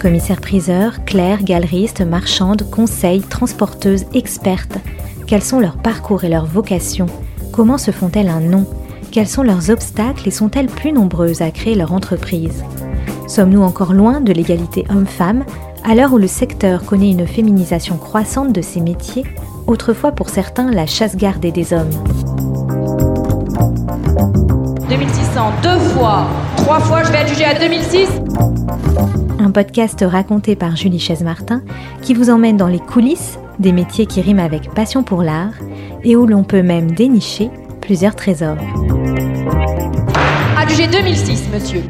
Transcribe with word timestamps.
Commissaires-priseurs, 0.00 1.04
clercs, 1.04 1.44
galeristes, 1.44 2.00
marchandes, 2.00 2.68
conseils, 2.70 3.20
transporteuses, 3.20 4.06
expertes. 4.14 4.78
Quels 5.26 5.42
sont 5.42 5.60
leurs 5.60 5.76
parcours 5.76 6.24
et 6.24 6.30
leurs 6.30 6.46
vocations? 6.46 7.06
Comment 7.52 7.76
se 7.76 7.90
font-elles 7.90 8.30
un 8.30 8.40
nom? 8.40 8.66
Quels 9.12 9.28
sont 9.28 9.42
leurs 9.42 9.70
obstacles 9.70 10.26
et 10.26 10.30
sont-elles 10.30 10.68
plus 10.68 10.92
nombreuses 10.92 11.42
à 11.42 11.50
créer 11.50 11.74
leur 11.74 11.92
entreprise? 11.92 12.64
Sommes-nous 13.28 13.62
encore 13.62 13.92
loin 13.92 14.22
de 14.22 14.32
l'égalité 14.32 14.86
homme-femme? 14.88 15.44
À 15.84 15.94
l'heure 15.94 16.14
où 16.14 16.18
le 16.18 16.26
secteur 16.26 16.84
connaît 16.86 17.10
une 17.10 17.26
féminisation 17.26 17.98
croissante 17.98 18.54
de 18.54 18.62
ses 18.62 18.80
métiers, 18.80 19.24
autrefois 19.66 20.12
pour 20.12 20.30
certains 20.30 20.70
la 20.70 20.86
chasse 20.86 21.16
gardée 21.16 21.52
des 21.52 21.74
hommes 21.74 21.90
2600 24.90 25.52
deux 25.62 25.78
fois, 25.78 26.26
trois 26.56 26.80
fois, 26.80 27.04
je 27.04 27.12
vais 27.12 27.18
adjuger 27.18 27.44
à 27.44 27.56
2006. 27.56 28.08
Un 29.38 29.52
podcast 29.52 30.04
raconté 30.04 30.56
par 30.56 30.74
Julie 30.74 30.98
Chaise-Martin 30.98 31.62
qui 32.02 32.12
vous 32.12 32.28
emmène 32.28 32.56
dans 32.56 32.66
les 32.66 32.80
coulisses 32.80 33.38
des 33.60 33.70
métiers 33.70 34.06
qui 34.06 34.20
riment 34.20 34.40
avec 34.40 34.74
passion 34.74 35.04
pour 35.04 35.22
l'art 35.22 35.52
et 36.02 36.16
où 36.16 36.26
l'on 36.26 36.42
peut 36.42 36.62
même 36.62 36.90
dénicher 36.90 37.50
plusieurs 37.80 38.16
trésors. 38.16 38.56
Adjugé 40.58 40.88
2006, 40.88 41.48
monsieur. 41.54 41.82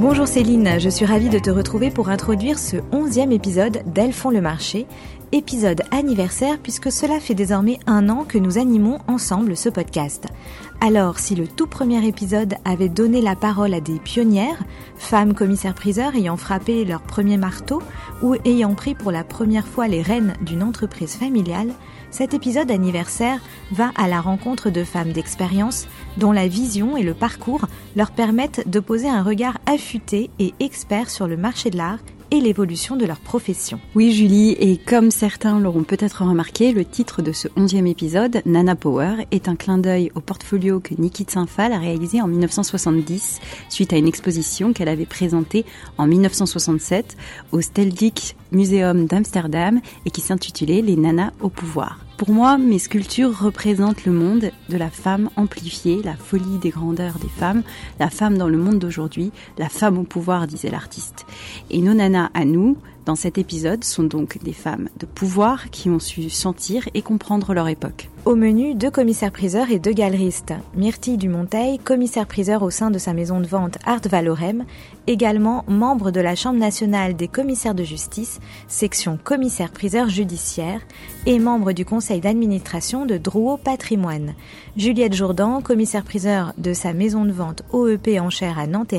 Bonjour 0.00 0.26
Céline, 0.26 0.80
je 0.80 0.88
suis 0.88 1.04
ravie 1.04 1.28
de 1.28 1.38
te 1.38 1.50
retrouver 1.50 1.90
pour 1.90 2.08
introduire 2.08 2.58
ce 2.58 2.78
onzième 2.90 3.32
épisode 3.32 3.82
d'Elles 3.84 4.14
font 4.14 4.30
le 4.30 4.40
marché, 4.40 4.86
épisode 5.30 5.82
anniversaire 5.90 6.58
puisque 6.58 6.90
cela 6.90 7.20
fait 7.20 7.34
désormais 7.34 7.78
un 7.86 8.08
an 8.08 8.24
que 8.24 8.38
nous 8.38 8.56
animons 8.56 9.00
ensemble 9.08 9.58
ce 9.58 9.68
podcast. 9.68 10.26
Alors, 10.80 11.18
si 11.18 11.34
le 11.34 11.46
tout 11.46 11.66
premier 11.66 12.02
épisode 12.06 12.54
avait 12.64 12.88
donné 12.88 13.20
la 13.20 13.36
parole 13.36 13.74
à 13.74 13.82
des 13.82 13.98
pionnières, 13.98 14.64
femmes 14.96 15.34
commissaires-priseurs 15.34 16.14
ayant 16.14 16.38
frappé 16.38 16.86
leur 16.86 17.02
premier 17.02 17.36
marteau 17.36 17.82
ou 18.22 18.36
ayant 18.46 18.74
pris 18.74 18.94
pour 18.94 19.12
la 19.12 19.22
première 19.22 19.68
fois 19.68 19.86
les 19.86 20.00
rênes 20.00 20.32
d'une 20.40 20.62
entreprise 20.62 21.16
familiale, 21.16 21.74
cet 22.10 22.32
épisode 22.32 22.70
anniversaire 22.70 23.38
va 23.70 23.90
à 23.96 24.08
la 24.08 24.22
rencontre 24.22 24.70
de 24.70 24.82
femmes 24.82 25.12
d'expérience 25.12 25.86
dont 26.16 26.32
la 26.32 26.48
vision 26.48 26.96
et 26.96 27.02
le 27.02 27.14
parcours 27.14 27.66
leur 27.96 28.10
permettent 28.10 28.68
de 28.68 28.80
poser 28.80 29.08
un 29.08 29.22
regard 29.22 29.58
affûté 29.66 30.30
et 30.38 30.54
expert 30.60 31.10
sur 31.10 31.26
le 31.26 31.36
marché 31.36 31.70
de 31.70 31.76
l'art 31.76 31.98
et 32.30 32.40
l'évolution 32.40 32.96
de 32.96 33.06
leur 33.06 33.18
profession. 33.18 33.80
Oui 33.94 34.12
Julie, 34.12 34.52
et 34.52 34.76
comme 34.76 35.10
certains 35.10 35.58
l'auront 35.58 35.82
peut-être 35.82 36.24
remarqué, 36.24 36.72
le 36.72 36.84
titre 36.84 37.22
de 37.22 37.32
ce 37.32 37.48
onzième 37.56 37.86
épisode, 37.86 38.42
Nana 38.46 38.76
Power, 38.76 39.26
est 39.30 39.48
un 39.48 39.56
clin 39.56 39.78
d'œil 39.78 40.12
au 40.14 40.20
portfolio 40.20 40.80
que 40.80 40.94
Niki 40.94 41.26
Saint-Phal 41.28 41.72
a 41.72 41.78
réalisé 41.78 42.20
en 42.20 42.28
1970 42.28 43.40
suite 43.68 43.92
à 43.92 43.96
une 43.96 44.08
exposition 44.08 44.72
qu'elle 44.72 44.88
avait 44.88 45.06
présentée 45.06 45.64
en 45.98 46.06
1967 46.06 47.16
au 47.52 47.60
Stedelijk 47.60 48.36
Museum 48.52 49.06
d'Amsterdam 49.06 49.80
et 50.06 50.10
qui 50.10 50.20
s'intitulait 50.20 50.82
Les 50.82 50.96
nanas 50.96 51.32
au 51.40 51.48
pouvoir. 51.48 51.98
Pour 52.20 52.32
moi, 52.32 52.58
mes 52.58 52.78
sculptures 52.78 53.34
représentent 53.34 54.04
le 54.04 54.12
monde 54.12 54.50
de 54.68 54.76
la 54.76 54.90
femme 54.90 55.30
amplifiée, 55.36 56.02
la 56.04 56.16
folie 56.16 56.58
des 56.58 56.68
grandeurs 56.68 57.18
des 57.18 57.30
femmes, 57.30 57.62
la 57.98 58.10
femme 58.10 58.36
dans 58.36 58.46
le 58.46 58.58
monde 58.58 58.78
d'aujourd'hui, 58.78 59.32
la 59.56 59.70
femme 59.70 59.96
au 59.96 60.02
pouvoir, 60.02 60.46
disait 60.46 60.68
l'artiste. 60.68 61.24
Et 61.70 61.80
nos 61.80 61.98
à 62.34 62.44
nous, 62.44 62.76
dans 63.06 63.16
cet 63.16 63.38
épisode 63.38 63.84
sont 63.84 64.04
donc 64.04 64.42
des 64.42 64.52
femmes 64.52 64.88
de 64.98 65.06
pouvoir 65.06 65.70
qui 65.70 65.90
ont 65.90 65.98
su 65.98 66.30
sentir 66.30 66.88
et 66.94 67.02
comprendre 67.02 67.54
leur 67.54 67.68
époque. 67.68 68.08
Au 68.26 68.34
menu, 68.34 68.74
deux 68.74 68.90
commissaires-priseurs 68.90 69.70
et 69.70 69.78
deux 69.78 69.92
galeristes. 69.92 70.52
Myrtille 70.74 71.16
Dumonteil, 71.16 71.78
commissaire-priseur 71.78 72.62
au 72.62 72.70
sein 72.70 72.90
de 72.90 72.98
sa 72.98 73.14
maison 73.14 73.40
de 73.40 73.46
vente 73.46 73.78
Art 73.86 74.02
Valorem, 74.10 74.66
également 75.06 75.64
membre 75.68 76.10
de 76.10 76.20
la 76.20 76.34
Chambre 76.34 76.58
nationale 76.58 77.16
des 77.16 77.28
commissaires 77.28 77.74
de 77.74 77.84
justice, 77.84 78.38
section 78.68 79.18
commissaire-priseur 79.22 80.10
judiciaire, 80.10 80.82
et 81.24 81.38
membre 81.38 81.72
du 81.72 81.86
conseil 81.86 82.20
d'administration 82.20 83.06
de 83.06 83.16
Drouot 83.16 83.56
Patrimoine. 83.56 84.34
Juliette 84.76 85.14
Jourdan, 85.14 85.62
commissaire-priseur 85.62 86.52
de 86.58 86.74
sa 86.74 86.92
maison 86.92 87.24
de 87.24 87.32
vente 87.32 87.62
OEP 87.72 88.20
Enchères 88.20 88.58
à 88.58 88.66
nantes 88.66 88.92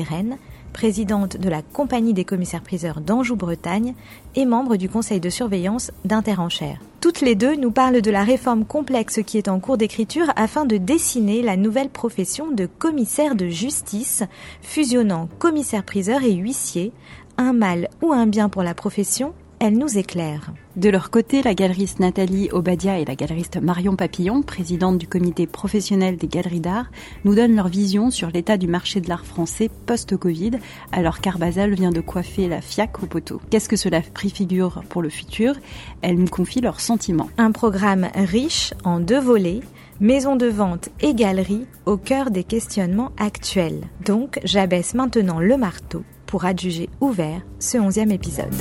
présidente 0.72 1.36
de 1.36 1.48
la 1.48 1.62
Compagnie 1.62 2.14
des 2.14 2.24
commissaires-priseurs 2.24 3.00
d'Anjou-Bretagne 3.00 3.94
et 4.34 4.46
membre 4.46 4.76
du 4.76 4.88
conseil 4.88 5.20
de 5.20 5.30
surveillance 5.30 5.92
d'Interenchères. 6.04 6.80
Toutes 7.00 7.20
les 7.20 7.34
deux 7.34 7.56
nous 7.56 7.70
parlent 7.70 8.00
de 8.00 8.10
la 8.10 8.24
réforme 8.24 8.64
complexe 8.64 9.20
qui 9.26 9.38
est 9.38 9.48
en 9.48 9.60
cours 9.60 9.76
d'écriture 9.76 10.32
afin 10.36 10.64
de 10.64 10.76
dessiner 10.76 11.42
la 11.42 11.56
nouvelle 11.56 11.90
profession 11.90 12.50
de 12.50 12.66
commissaire 12.66 13.34
de 13.34 13.48
justice, 13.48 14.22
fusionnant 14.62 15.28
commissaire-priseur 15.38 16.22
et 16.22 16.32
huissier, 16.32 16.92
un 17.38 17.52
mal 17.52 17.88
ou 18.02 18.12
un 18.12 18.26
bien 18.26 18.48
pour 18.48 18.62
la 18.62 18.74
profession, 18.74 19.34
elle 19.62 19.78
nous 19.78 19.96
éclaire. 19.96 20.52
De 20.74 20.90
leur 20.90 21.08
côté, 21.08 21.40
la 21.40 21.54
galeriste 21.54 22.00
Nathalie 22.00 22.48
Obadia 22.50 22.98
et 22.98 23.04
la 23.04 23.14
galeriste 23.14 23.58
Marion 23.62 23.94
Papillon, 23.94 24.42
présidente 24.42 24.98
du 24.98 25.06
comité 25.06 25.46
professionnel 25.46 26.16
des 26.16 26.26
galeries 26.26 26.58
d'art, 26.58 26.90
nous 27.24 27.36
donnent 27.36 27.54
leur 27.54 27.68
vision 27.68 28.10
sur 28.10 28.28
l'état 28.30 28.56
du 28.56 28.66
marché 28.66 29.00
de 29.00 29.08
l'art 29.08 29.24
français 29.24 29.70
post-Covid, 29.86 30.58
alors 30.90 31.20
qu'Arbazal 31.20 31.74
vient 31.74 31.92
de 31.92 32.00
coiffer 32.00 32.48
la 32.48 32.60
FIAC 32.60 33.04
au 33.04 33.06
poteau. 33.06 33.40
Qu'est-ce 33.50 33.68
que 33.68 33.76
cela 33.76 34.00
préfigure 34.00 34.82
pour 34.88 35.00
le 35.00 35.10
futur? 35.10 35.54
Elles 36.00 36.18
nous 36.18 36.26
confient 36.26 36.62
leurs 36.62 36.80
sentiments. 36.80 37.30
Un 37.38 37.52
programme 37.52 38.08
riche 38.16 38.74
en 38.82 38.98
deux 38.98 39.20
volets, 39.20 39.60
maison 40.00 40.34
de 40.34 40.46
vente 40.46 40.88
et 41.00 41.14
galerie 41.14 41.66
au 41.86 41.98
cœur 41.98 42.32
des 42.32 42.42
questionnements 42.42 43.12
actuels. 43.16 43.82
Donc, 44.04 44.40
j'abaisse 44.42 44.94
maintenant 44.94 45.38
le 45.38 45.56
marteau 45.56 46.02
pour 46.26 46.46
adjuger 46.46 46.88
ouvert 47.00 47.42
ce 47.60 47.78
onzième 47.78 48.10
épisode 48.10 48.54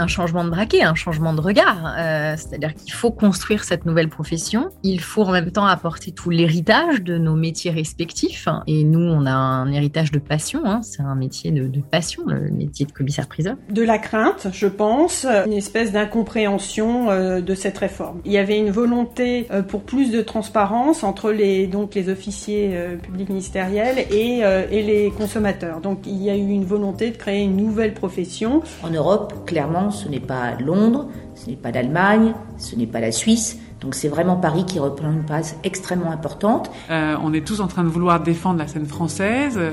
un 0.00 0.06
changement 0.06 0.44
de 0.44 0.50
braquet, 0.50 0.82
un 0.82 0.94
changement 0.94 1.32
de 1.32 1.40
regard. 1.40 1.94
Euh, 1.98 2.34
c'est-à-dire 2.36 2.74
qu'il 2.74 2.92
faut 2.92 3.10
construire 3.10 3.64
cette 3.64 3.84
nouvelle 3.84 4.08
profession. 4.08 4.70
Il 4.82 5.00
faut 5.00 5.22
en 5.22 5.32
même 5.32 5.50
temps 5.50 5.66
apporter 5.66 6.10
tout 6.12 6.30
l'héritage 6.30 7.02
de 7.02 7.18
nos 7.18 7.36
métiers 7.36 7.70
respectifs. 7.70 8.48
Et 8.66 8.84
nous, 8.84 9.00
on 9.00 9.26
a 9.26 9.32
un 9.32 9.70
héritage 9.72 10.10
de 10.10 10.18
passion. 10.18 10.62
Hein. 10.64 10.80
C'est 10.82 11.02
un 11.02 11.14
métier 11.14 11.50
de, 11.50 11.80
passion, 11.80 12.22
le 12.26 12.50
métier 12.50 12.86
de 12.86 12.92
commissaire-priseur. 12.92 13.56
De 13.68 13.82
la 13.82 13.98
crainte, 13.98 14.48
je 14.52 14.66
pense, 14.66 15.24
une 15.46 15.52
espèce 15.52 15.92
d'incompréhension 15.92 17.10
euh, 17.10 17.40
de 17.40 17.54
cette 17.54 17.78
réforme. 17.78 18.20
Il 18.24 18.32
y 18.32 18.38
avait 18.38 18.58
une 18.58 18.70
volonté 18.70 19.46
euh, 19.50 19.62
pour 19.62 19.82
plus 19.82 20.10
de 20.10 20.22
transparence 20.22 21.04
entre 21.04 21.30
les, 21.30 21.66
donc, 21.66 21.94
les 21.94 22.08
officiers 22.08 22.76
publics 23.02 23.28
ministériels 23.28 23.98
et, 24.10 24.40
et 24.40 24.82
les 24.82 25.10
consommateurs. 25.10 25.80
Donc 25.80 26.06
il 26.06 26.22
y 26.22 26.30
a 26.30 26.36
eu 26.36 26.48
une 26.48 26.64
volonté 26.64 27.10
de 27.10 27.16
créer 27.16 27.42
une 27.42 27.56
nouvelle 27.56 27.94
profession. 27.94 28.62
En 28.82 28.90
Europe, 28.90 29.34
clairement, 29.46 29.89
ce 29.90 30.08
n'est 30.08 30.20
pas 30.20 30.54
Londres, 30.60 31.08
ce 31.34 31.48
n'est 31.48 31.56
pas 31.56 31.70
l'Allemagne, 31.70 32.34
ce 32.58 32.76
n'est 32.76 32.86
pas 32.86 33.00
la 33.00 33.12
Suisse. 33.12 33.58
Donc 33.80 33.94
c'est 33.94 34.08
vraiment 34.08 34.36
Paris 34.36 34.64
qui 34.66 34.78
reprend 34.78 35.10
une 35.10 35.24
place 35.24 35.56
extrêmement 35.64 36.10
importante. 36.10 36.70
Euh, 36.90 37.16
on 37.22 37.32
est 37.32 37.46
tous 37.46 37.60
en 37.60 37.66
train 37.66 37.82
de 37.82 37.88
vouloir 37.88 38.22
défendre 38.22 38.58
la 38.58 38.66
scène 38.66 38.86
française. 38.86 39.54
Euh, 39.56 39.70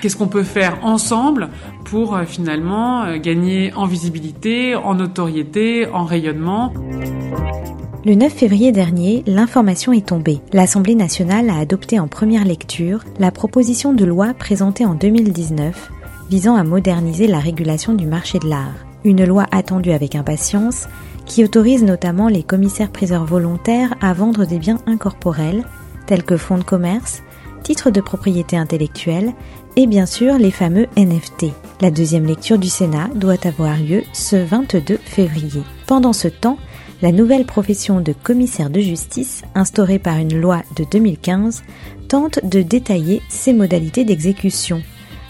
qu'est-ce 0.00 0.16
qu'on 0.16 0.28
peut 0.28 0.42
faire 0.42 0.78
ensemble 0.82 1.50
pour 1.84 2.14
euh, 2.14 2.24
finalement 2.24 3.16
gagner 3.18 3.72
en 3.74 3.86
visibilité, 3.86 4.74
en 4.74 4.94
notoriété, 4.94 5.86
en 5.86 6.04
rayonnement? 6.04 6.72
Le 8.04 8.14
9 8.14 8.32
février 8.32 8.72
dernier, 8.72 9.22
l'information 9.26 9.92
est 9.92 10.08
tombée. 10.08 10.40
L'Assemblée 10.52 10.96
nationale 10.96 11.50
a 11.50 11.58
adopté 11.58 12.00
en 12.00 12.08
première 12.08 12.44
lecture 12.44 13.04
la 13.20 13.30
proposition 13.30 13.92
de 13.92 14.04
loi 14.04 14.34
présentée 14.34 14.84
en 14.86 14.94
2019 14.94 15.90
visant 16.28 16.56
à 16.56 16.64
moderniser 16.64 17.26
la 17.26 17.38
régulation 17.38 17.92
du 17.92 18.06
marché 18.06 18.38
de 18.38 18.48
l'art 18.48 18.91
une 19.04 19.24
loi 19.24 19.46
attendue 19.50 19.92
avec 19.92 20.14
impatience 20.14 20.86
qui 21.26 21.44
autorise 21.44 21.84
notamment 21.84 22.28
les 22.28 22.42
commissaires-priseurs 22.42 23.24
volontaires 23.24 23.94
à 24.00 24.12
vendre 24.12 24.44
des 24.44 24.58
biens 24.58 24.80
incorporels 24.86 25.64
tels 26.06 26.24
que 26.24 26.36
fonds 26.36 26.58
de 26.58 26.64
commerce, 26.64 27.22
titres 27.62 27.90
de 27.90 28.00
propriété 28.00 28.56
intellectuelle 28.56 29.32
et 29.76 29.86
bien 29.86 30.06
sûr 30.06 30.36
les 30.38 30.50
fameux 30.50 30.86
NFT. 30.96 31.46
La 31.80 31.90
deuxième 31.90 32.26
lecture 32.26 32.58
du 32.58 32.68
Sénat 32.68 33.08
doit 33.14 33.46
avoir 33.46 33.76
lieu 33.76 34.02
ce 34.12 34.36
22 34.36 34.98
février. 35.04 35.62
Pendant 35.86 36.12
ce 36.12 36.28
temps, 36.28 36.58
la 37.02 37.12
nouvelle 37.12 37.46
profession 37.46 38.00
de 38.00 38.12
commissaire 38.12 38.70
de 38.70 38.80
justice, 38.80 39.42
instaurée 39.54 39.98
par 39.98 40.18
une 40.18 40.40
loi 40.40 40.62
de 40.76 40.84
2015, 40.90 41.62
tente 42.08 42.44
de 42.44 42.62
détailler 42.62 43.22
ses 43.28 43.52
modalités 43.52 44.04
d'exécution 44.04 44.82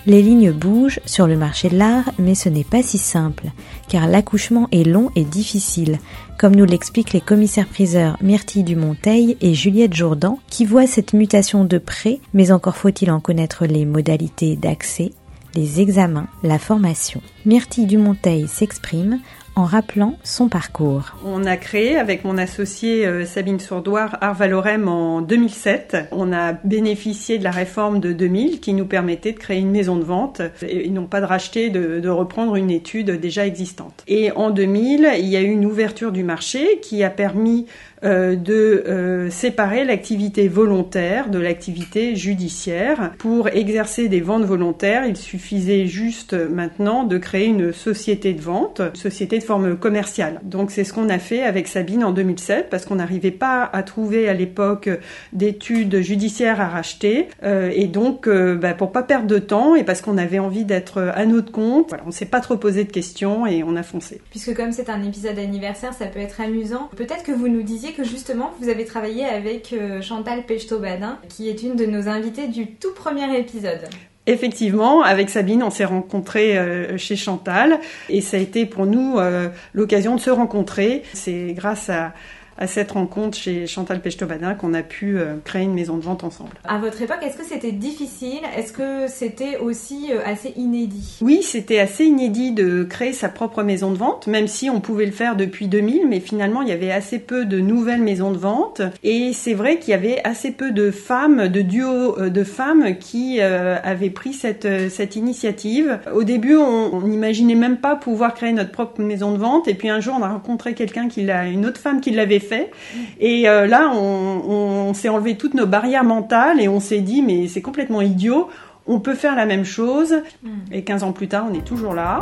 Les 0.05 0.21
lignes 0.21 0.51
bougent 0.51 0.99
sur 1.07 1.29
le 1.29 1.37
marché 1.37 1.69
de 1.69 1.79
l'art, 1.79 2.11
mais 2.19 2.35
ce 2.35 2.49
n'est 2.49 2.65
pas 2.65 2.83
si 2.83 2.99
simple, 2.99 3.53
car 3.89 4.09
l'accouchement 4.09 4.67
est 4.73 4.83
long 4.83 5.11
et 5.15 5.23
difficile, 5.23 6.01
comme 6.39 6.57
nous 6.57 6.65
l'expliquent 6.65 7.13
les 7.13 7.21
commissaires-priseurs 7.21 8.19
Myrtille 8.21 8.65
Dumonteil 8.65 9.37
et 9.41 9.55
Juliette 9.55 9.95
Jourdan, 9.95 10.41
qui 10.49 10.65
voient 10.65 10.89
cette 10.89 11.13
mutation 11.13 11.65
de 11.65 11.79
près, 11.79 12.19
mais 12.35 12.51
encore 12.51 12.77
faut-il 12.77 13.13
en 13.13 13.21
connaître 13.21 13.65
les 13.65 13.85
modalités 13.85 14.57
d'accès, 14.57 15.13
les 15.55 15.81
examens, 15.81 16.27
la 16.43 16.59
formation. 16.59 17.23
Myrtille 17.47 17.87
Dumonteil 17.87 18.49
s'exprime 18.49 19.21
en 19.55 19.65
rappelant 19.65 20.17
son 20.25 20.49
parcours. 20.49 21.17
On 21.25 21.45
a 21.45 21.57
créé 21.57 21.97
avec 21.97 22.25
mon 22.25 22.39
associé 22.39 23.07
euh, 23.07 23.25
Sabine 23.27 23.61
Sourdoire 23.61 24.19
Arvalorem 24.21 24.89
en 24.89 25.21
2007. 25.21 26.09
On 26.11 26.33
a 26.33 26.53
bénéficié 26.53 27.39
de 27.39 27.45
la 27.45 27.51
réforme 27.51 28.01
de 28.01 28.13
2000 28.13 28.61
qui 28.61 28.73
nous 28.73 28.87
permettait 28.87 29.33
de 29.33 29.39
créer 29.39 29.61
une 29.61 29.71
maison 29.71 29.97
de 29.97 30.05
vente 30.05 30.41
et 30.63 30.89
non 30.91 31.07
pas 31.07 31.21
de 31.21 31.27
racheter, 31.27 31.71
de, 31.71 32.01
de 32.01 32.09
reprendre 32.09 32.57
une 32.57 32.71
étude 32.71 33.11
déjà 33.21 33.47
existante. 33.47 34.05
Et 34.09 34.33
en 34.33 34.51
2000, 34.51 35.11
il 35.19 35.27
y 35.27 35.37
a 35.37 35.43
eu 35.43 35.51
une 35.51 35.67
ouverture 35.67 36.13
du 36.13 36.25
marché 36.25 36.81
qui 36.81 37.03
a 37.03 37.11
permis 37.11 37.67
euh, 38.05 38.35
de 38.35 38.85
euh, 38.89 39.31
séparer 39.31 39.85
l'activité 39.85 40.49
volontaire 40.49 41.31
de 41.31 41.39
l'activité 41.39 42.17
judiciaire. 42.17 43.13
Pour 43.19 43.49
exercer 43.49 44.09
des 44.09 44.21
ventes 44.21 44.45
volontaires, 44.45 45.07
il 45.07 45.17
suffisait 45.17 45.87
juste 45.87 46.35
maintenant 46.35 47.05
de 47.05 47.17
créer 47.19 47.47
une 47.47 47.73
société 47.73 48.33
de 48.33 48.41
vente, 48.41 48.81
une 48.81 48.97
société 48.97 49.39
de 49.39 49.45
forme 49.45 49.77
commerciale. 49.77 50.41
Donc 50.43 50.73
c'est 50.73 50.83
ce 50.83 50.93
qu'on 50.93 51.09
a 51.09 51.21
fait 51.21 51.43
avec 51.43 51.69
Sabine 51.69 52.03
en 52.03 52.11
2007 52.11 52.71
parce 52.71 52.87
qu'on 52.87 52.97
n'arrivait 52.97 53.31
pas 53.31 53.71
à 53.73 53.85
trouver 53.85 54.29
à 54.29 54.35
l'époque 54.35 54.91
d'études 55.33 56.01
judiciaires 56.01 56.61
à 56.61 56.69
racheter 56.69 57.29
euh, 57.45 57.71
et 57.73 57.87
donc 57.87 58.29
bah, 58.29 58.75
pour 58.75 58.91
pas 58.91 59.05
perdre 59.05 59.29
de 59.29 59.39
temps 59.39 59.77
et 59.77 59.85
parce 59.85 60.01
qu'on 60.01 60.19
avait 60.19 60.41
envie 60.41 60.65
d'être 60.65 61.01
à 61.15 61.25
notre 61.25 61.53
compte, 61.53 61.91
voilà, 61.91 62.03
on 62.07 62.11
s'est 62.11 62.27
pas 62.27 62.41
trop 62.41 62.57
posé 62.57 62.83
de 62.83 62.91
questions 62.91 63.47
et 63.47 63.63
on 63.63 63.77
a 63.77 63.85
foncé. 63.85 64.21
Puisque 64.31 64.57
comme 64.57 64.73
c'est 64.73 64.91
un 64.91 65.03
épisode 65.05 65.39
anniversaire, 65.39 65.93
ça 65.95 66.07
peut 66.07 66.21
être 66.21 66.41
amusant. 66.41 66.91
Peut-être 66.97 67.23
que 67.23 67.33
vous 67.33 67.49
nous 67.49 67.63
disiez 67.63 67.92
que 67.93 68.05
justement 68.05 68.53
vous 68.61 68.69
avez 68.69 68.85
travaillé 68.85 69.25
avec 69.25 69.73
euh, 69.73 70.03
Chantal 70.03 70.45
Pechto-Badin, 70.45 71.19
qui 71.29 71.49
est 71.49 71.63
une 71.63 71.77
de 71.77 71.87
nos 71.87 72.09
invitées 72.09 72.49
du 72.49 72.67
tout 72.67 72.93
premier 72.95 73.39
épisode. 73.39 73.89
Effectivement, 74.27 75.03
avec 75.03 75.31
Sabine, 75.31 75.65
on 75.65 75.71
s'est 75.71 75.85
rencontrés 75.85 76.57
euh, 76.57 76.97
chez 76.97 77.17
Chantal 77.17 77.81
et 78.09 78.21
ça 78.21 78.37
a 78.37 78.41
été 78.41 78.67
pour 78.67 78.87
nous 78.87 79.19
euh, 79.19 79.49
l'occasion 79.73 80.15
de 80.15 80.21
se 80.21 80.31
rencontrer. 80.31 81.03
C'est 81.13 81.55
grâce 81.55 81.91
à, 81.91 82.13
à 82.59 82.67
cette 82.67 82.93
rencontre 82.93 83.37
chez 83.37 83.67
Chantal 83.67 84.01
Pechtobadin 84.01 84.55
qu'on 84.55 84.75
a 84.75 84.83
pu 84.83 85.19
euh, 85.19 85.37
créer 85.45 85.63
une 85.63 85.75
maison 85.75 85.97
de 85.97 86.03
vente 86.03 86.25
ensemble. 86.25 86.51
À 86.65 86.79
votre 86.79 87.01
époque, 87.03 87.19
est-ce 87.23 87.37
que 87.37 87.45
c'était 87.45 87.73
difficile? 87.73 88.41
Est-ce 88.57 88.73
que 88.73 89.09
c'était 89.09 89.59
aussi 89.59 90.11
euh, 90.13 90.21
assez 90.25 90.53
inédit? 90.57 91.19
Oui, 91.21 91.43
c'était 91.43 91.79
assez 91.79 92.05
inédit 92.05 92.53
de 92.53 92.85
créer 92.85 93.13
sa 93.13 93.29
propre 93.29 93.63
maison 93.63 93.91
de 93.91 93.97
vente, 93.97 94.27
même 94.27 94.49
si 94.49 94.71
on 94.71 94.81
pouvait 94.81 95.07
le 95.07 95.13
faire 95.13 95.37
depuis 95.37 95.69
2000, 95.69 96.09
mais 96.09 96.21
finalement 96.21 96.63
il 96.63 96.69
y 96.69 96.73
avait 96.73 96.93
assez 96.93 97.19
peu 97.19 97.45
de 97.45 97.59
nouvelles 97.61 98.03
maisons 98.03 98.33
de 98.33 98.39
vente. 98.39 98.83
Et 99.03 99.33
c'est 99.33 99.55
vrai 99.55 99.79
qu'il 99.79 99.91
y 99.91 99.95
avait 99.95 100.21
assez 100.25 100.51
peu 100.51 100.71
de 100.71 100.91
femmes, 100.91 101.49
de 101.49 101.63
duos 101.63 102.19
euh, 102.19 102.31
de 102.31 102.45
femmes 102.45 102.97
qui 102.99 103.41
avaient 103.41 104.11
pris 104.11 104.33
cette, 104.33 104.67
cette 104.91 105.17
initiative. 105.17 105.99
Au 106.15 106.25
début, 106.25 106.57
on 106.57 107.01
n'imaginait 107.03 107.55
même 107.55 107.79
pas 107.79 107.97
pouvoir 107.97 108.35
créer 108.35 108.53
notre 108.53 108.71
propre 108.71 109.01
maison 109.01 109.33
de 109.33 109.39
vente. 109.39 109.69
Et 109.69 109.75
puis 109.75 109.89
un 109.89 110.01
jour, 110.01 110.17
on 110.19 110.23
a 110.23 110.29
rencontré 110.29 110.75
quelqu'un 110.75 111.09
qui 111.09 111.23
l'a, 111.23 111.47
une 111.47 111.67
autre 111.67 111.81
femme 111.81 112.01
qui 112.01 112.11
l'avait 112.11 112.41
fait. 112.43 112.71
Et 113.19 113.49
euh, 113.49 113.67
là, 113.67 113.91
on, 113.95 114.89
on 114.89 114.95
s'est 114.95 115.09
enlevé 115.09 115.37
toutes 115.37 115.55
nos 115.55 115.67
barrières 115.67 116.05
mentales 116.05 116.61
et 116.61 116.69
on 116.69 116.81
s'est 116.81 117.01
dit, 117.01 117.23
mais 117.23 117.49
c'est 117.49 117.63
complètement 117.63 118.03
idiot. 118.03 118.49
On 118.87 118.99
peut 118.99 119.15
faire 119.15 119.37
la 119.37 119.47
même 119.47 119.65
chose. 119.65 120.15
Hmm. 120.43 120.73
Et 120.73 120.83
15 120.83 121.05
ans 121.05 121.13
plus 121.13 121.29
tard, 121.29 121.47
on 121.51 121.55
est 121.55 121.65
toujours 121.65 121.95
là. 121.95 122.21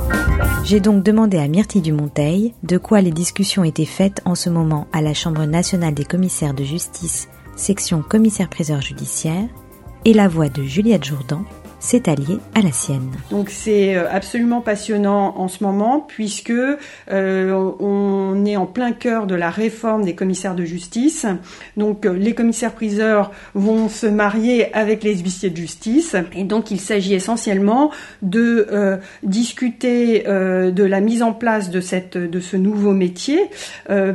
J'ai 0.64 0.80
donc 0.80 1.02
demandé 1.02 1.38
à 1.38 1.48
Myrtille 1.48 1.82
Dumonteil 1.82 2.54
de 2.62 2.78
quoi 2.78 3.00
les 3.00 3.12
discussions 3.12 3.64
étaient 3.64 3.84
faites 3.84 4.20
en 4.24 4.34
ce 4.34 4.50
moment 4.50 4.86
à 4.92 5.00
la 5.00 5.14
Chambre 5.14 5.44
nationale 5.44 5.94
des 5.94 6.04
commissaires 6.04 6.54
de 6.54 6.64
justice, 6.64 7.28
section 7.56 8.02
commissaire-priseur 8.02 8.82
judiciaire, 8.82 9.48
et 10.04 10.14
la 10.14 10.28
voix 10.28 10.48
de 10.48 10.62
Juliette 10.62 11.04
Jourdan, 11.04 11.44
s'est 11.80 12.08
alliée 12.08 12.38
à 12.54 12.60
la 12.60 12.72
sienne. 12.72 13.10
Donc 13.30 13.48
c'est 13.48 13.96
euh, 13.96 14.04
absolument 14.10 14.60
passionnant 14.60 15.34
en 15.38 15.48
ce 15.48 15.64
moment 15.64 16.04
puisque 16.06 16.50
euh, 16.50 17.72
on 17.80 18.44
est 18.44 18.56
en 18.56 18.66
plein 18.66 18.92
cœur 18.92 19.26
de 19.26 19.34
la 19.34 19.50
réforme 19.50 20.04
des 20.04 20.14
commissaires 20.14 20.54
de 20.54 20.64
justice. 20.64 21.26
Donc 21.76 22.04
euh, 22.06 22.12
les 22.12 22.34
commissaires 22.34 22.72
priseurs 22.72 23.32
vont 23.54 23.88
se 23.88 24.06
marier 24.06 24.72
avec 24.74 25.02
les 25.02 25.16
huissiers 25.16 25.50
de 25.50 25.56
justice 25.56 26.14
et 26.36 26.44
donc 26.44 26.70
il 26.70 26.78
s'agit 26.78 27.14
essentiellement 27.14 27.90
de 28.20 28.98
discuter 29.22 30.24
de 30.24 30.84
la 30.84 31.00
mise 31.00 31.22
en 31.22 31.32
place 31.32 31.70
de 31.70 31.80
cette 31.80 32.18
de 32.18 32.40
ce 32.40 32.56
nouveau 32.56 32.92
métier 32.92 33.38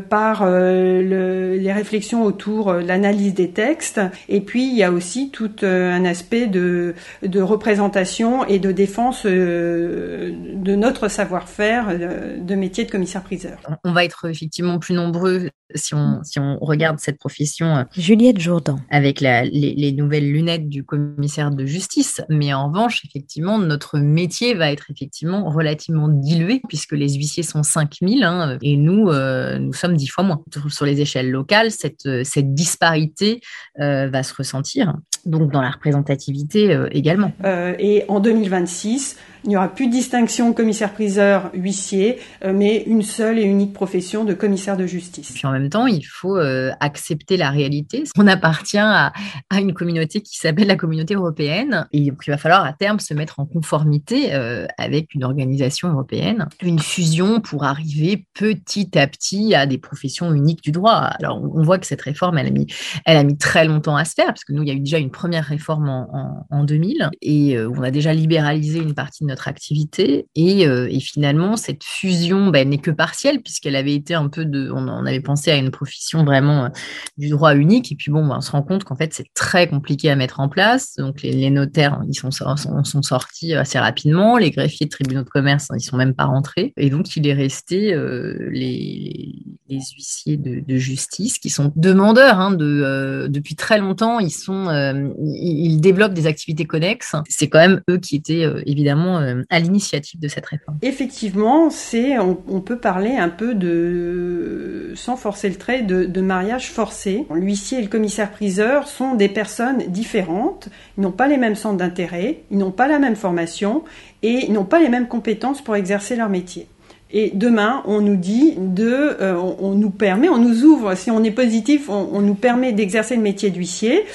par 0.10 0.46
le, 0.46 1.58
les 1.58 1.74
réflexions 1.74 2.24
autour 2.24 2.74
de 2.74 2.80
l'analyse 2.80 3.34
des 3.34 3.50
textes 3.50 4.00
et 4.30 4.42
puis 4.42 4.68
il 4.68 4.78
y 4.78 4.84
a 4.84 4.92
aussi 4.92 5.30
tout 5.32 5.52
un 5.64 6.06
aspect 6.06 6.46
de 6.48 6.94
de 7.24 7.42
représentation 7.56 8.46
et 8.46 8.60
de 8.60 8.72
défense 8.72 9.26
euh, 9.26 10.32
de 10.56 10.76
notre 10.76 11.08
savoir-faire 11.08 11.88
euh, 11.90 12.38
de 12.40 12.56
métier 12.56 12.84
de 12.86 12.92
commissaire-priseur. 12.92 13.58
On 13.84 13.92
va 13.92 14.04
être 14.06 14.30
effectivement 14.30 14.78
plus 14.80 14.94
nombreux 14.94 15.50
si 15.74 15.94
on, 15.96 16.22
si 16.24 16.40
on 16.40 16.58
regarde 16.62 17.00
cette 17.00 17.18
profession. 17.18 17.78
euh, 17.78 17.84
Juliette 17.98 18.40
Jourdan. 18.40 18.78
avec 18.90 19.20
la- 19.22 19.44
les, 19.46 19.74
les 19.76 19.92
nouvelles 19.92 20.32
lunettes 20.32 20.70
du 20.70 20.84
commissaire 20.84 21.50
de 21.52 21.66
justice. 21.66 22.22
Mais 22.30 22.54
en 22.54 22.68
revanche, 22.70 23.02
effectivement, 23.06 23.58
notre 23.58 23.98
métier 24.00 24.54
va 24.54 24.72
être 24.72 24.92
effectivement 24.92 25.50
relativement 25.50 26.08
dilué 26.08 26.62
puisque 26.68 26.92
les 26.94 27.10
huissiers 27.16 27.44
sont 27.44 27.64
5000 27.64 28.24
hein, 28.24 28.58
et 28.62 28.78
nous, 28.78 29.10
euh, 29.10 29.58
nous 29.60 29.74
sommes 29.74 29.96
10 29.98 30.08
fois 30.08 30.24
moins. 30.24 30.42
Sur 30.70 30.86
les 30.86 31.02
échelles 31.02 31.32
locales, 31.32 31.72
cette, 31.72 32.08
cette 32.24 32.54
disparité 32.54 33.42
euh, 33.80 34.08
va 34.10 34.24
se 34.24 34.34
ressentir. 34.34 34.96
Donc 35.26 35.52
dans 35.52 35.62
la 35.62 35.72
représentativité 35.72 36.74
euh, 36.74 36.88
également. 36.92 37.32
Euh, 37.44 37.76
et 37.80 38.06
en 38.08 38.20
2026, 38.20 39.18
il 39.46 39.50
n'y 39.50 39.58
aura 39.58 39.70
plus 39.70 39.88
de 39.88 39.92
distinction 39.92 40.54
commissaire-priseur, 40.54 41.52
huissier, 41.54 42.18
euh, 42.44 42.52
mais 42.54 42.84
une 42.88 43.04
seule 43.04 43.38
et 43.38 43.44
unique 43.44 43.74
profession 43.74 44.26
de 44.26 44.34
commissaire 44.34 44.76
de 44.76 44.88
justice. 44.88 45.32
Puis 45.34 45.46
en 45.46 45.52
même 45.52 45.70
temps, 45.70 45.86
il 45.86 46.04
faut 46.04 46.36
euh, 46.36 46.72
accepter 46.80 47.38
la 47.38 47.52
réalité. 47.52 48.04
On 48.18 48.26
appartient 48.26 48.80
à, 48.80 49.14
une 49.52 49.74
communauté 49.74 50.22
qui 50.22 50.38
s'appelle 50.38 50.68
la 50.68 50.76
communauté 50.76 51.14
européenne. 51.14 51.88
Et 51.94 52.10
donc, 52.10 52.24
il 52.26 52.32
va 52.32 52.38
falloir 52.38 52.66
à 52.66 52.74
terme 52.74 53.00
se 53.00 53.14
mettre 53.14 53.40
en 53.40 53.46
conformité 53.46 54.34
euh, 54.34 54.66
avec 54.80 55.14
une 55.14 55.24
organisation 55.24 55.90
européenne. 55.90 56.48
Une 56.64 56.80
fusion 56.80 57.40
pour 57.40 57.66
arriver 57.66 58.26
petit 58.34 58.98
à 58.98 59.06
petit 59.06 59.54
à 59.54 59.68
des 59.68 59.78
professions 59.78 60.34
uniques 60.34 60.64
du 60.64 60.72
droit. 60.72 61.10
Alors, 61.20 61.40
on 61.40 61.62
voit 61.62 61.78
que 61.78 61.86
cette 61.86 62.02
réforme, 62.02 62.40
elle 62.40 62.48
a 62.48 63.24
mis, 63.24 63.38
très 63.38 63.66
longtemps 63.66 63.96
à 63.96 64.06
se 64.06 64.14
faire, 64.16 64.28
parce 64.28 64.44
que 64.44 64.54
nous, 64.54 64.64
il 64.64 64.70
y 64.70 64.72
a 64.72 64.74
eu 64.74 64.80
déjà 64.80 64.98
une 64.98 65.12
première 65.12 65.46
réforme 65.46 65.88
en, 65.88 66.10
en, 66.50 66.58
en 66.58 66.64
2000, 66.64 67.10
et 67.22 67.60
on 67.60 67.84
a 67.84 67.92
déjà 67.92 68.14
libéralisé 68.14 68.80
une 68.80 68.94
partie 68.94 69.24
de 69.24 69.30
notre 69.30 69.35
activité. 69.48 70.28
Et, 70.36 70.68
euh, 70.68 70.88
et 70.90 71.00
finalement, 71.00 71.58
cette 71.58 71.84
fusion 71.84 72.48
ben, 72.48 72.70
n'est 72.70 72.78
que 72.78 72.92
partielle, 72.92 73.42
puisqu'elle 73.42 73.76
avait 73.76 73.94
été 73.94 74.14
un 74.14 74.30
peu 74.30 74.46
de... 74.46 74.72
On, 74.72 75.06
avait 75.06 75.20
pensé 75.20 75.52
à 75.52 75.56
une 75.56 75.72
profession 75.72 76.24
vraiment 76.24 76.66
euh, 76.66 76.70
du 77.18 77.30
droit 77.30 77.56
unique, 77.56 77.92
et 77.92 77.96
puis 77.96 78.12
bon, 78.12 78.26
ben, 78.26 78.38
on 78.38 78.42
se 78.42 78.52
rend 78.52 78.64
compte 78.64 78.84
qu'en 78.84 78.96
fait, 78.96 79.14
c'est 79.14 79.32
très 79.34 79.68
compliqué 79.68 80.10
à 80.10 80.16
mettre 80.16 80.40
en 80.40 80.50
place. 80.50 80.96
Donc, 80.98 81.22
les, 81.22 81.50
notaires, 81.50 82.02
ils 82.08 82.16
sont, 82.16 82.32
sont, 82.32 83.02
sortis 83.02 83.54
assez 83.54 83.78
rapidement, 83.78 84.38
les 84.38 84.52
greffiers 84.52 84.86
de 84.86 84.92
tribunaux 84.92 85.24
de 85.24 85.30
commerce, 85.30 85.68
ils 85.76 85.82
sont 85.82 85.98
même 85.98 86.14
pas 86.16 86.26
rentrés. 86.26 86.74
Et 86.78 86.90
donc, 86.90 87.16
il 87.16 87.28
est 87.28 87.34
resté 87.34 87.94
euh, 87.94 88.50
les, 88.52 89.36
les, 89.70 89.80
huissiers 89.96 90.38
de, 90.38 90.78
justice 90.78 91.40
qui 91.40 91.50
sont 91.50 91.72
demandeurs 91.76 92.40
hein, 92.40 92.52
de, 92.52 92.66
euh, 92.66 93.28
depuis 93.28 93.56
très 93.56 93.80
longtemps. 93.80 94.20
Ils, 94.20 94.32
sont, 94.32 94.68
euh, 94.70 95.10
ils, 95.20 95.80
développent 95.80 96.14
des 96.14 96.28
activités 96.28 96.66
connexes. 96.66 97.16
C'est 97.30 97.50
quand 97.50 97.60
même 97.60 97.82
eux 97.90 97.98
qui 97.98 98.16
étaient 98.16 98.46
euh, 98.46 98.62
évidemment 98.66 99.20
euh, 99.26 99.44
à 99.50 99.60
l'initiative 99.60 100.20
de 100.20 100.28
cette 100.28 100.46
réforme. 100.46 100.78
Effectivement, 100.82 101.70
c'est 101.70 102.18
on, 102.20 102.62
peut 102.62 102.78
parler 102.78 103.12
un 103.12 103.30
peu 103.30 103.54
de, 103.54 104.94
sans 104.96 105.18
forcer 105.18 105.50
le 105.50 105.56
trait, 105.56 105.82
de, 105.82 106.22
mariage 106.22 106.72
forcé. 106.72 107.26
L'huissier 107.34 107.80
et 107.80 107.82
le 107.82 107.88
commissaire-priseur 107.88 108.88
sont 108.88 109.16
des 109.16 109.30
personnes 109.30 109.80
différentes. 109.88 110.70
Ils 110.98 111.02
n'ont 111.02 111.12
pas 111.12 111.28
les 111.28 111.38
mêmes 111.38 111.56
centres 111.56 111.78
d'intérêt, 111.78 112.44
ils 112.52 112.58
n'ont 112.58 112.72
pas 112.72 112.88
la 112.88 113.00
même 113.00 113.16
formation 113.16 113.84
et 114.24 114.46
ils 114.46 114.54
n'ont 114.54 114.66
pas 114.66 114.80
les 114.80 114.90
mêmes 114.90 115.08
compétences 115.08 115.62
pour 115.62 115.76
exercer 115.76 116.16
leur 116.16 116.30
métier. 116.30 116.68
Et 117.12 117.32
demain, 117.34 117.84
on 117.86 118.02
nous 118.02 118.16
dit 118.16 118.56
de, 118.58 119.16
euh, 119.22 119.36
on, 119.38 119.76
nous 119.76 119.92
permet, 119.92 120.28
on 120.28 120.40
nous 120.40 120.64
ouvre, 120.64 120.96
si 120.96 121.12
on 121.12 121.24
est 121.24 121.32
positif, 121.32 121.90
on 121.90 122.22
nous 122.22 122.36
permet 122.36 122.74
d'exercer 122.74 123.16
le 123.16 123.22
métier 123.22 123.52
d'huissier. 123.52 124.06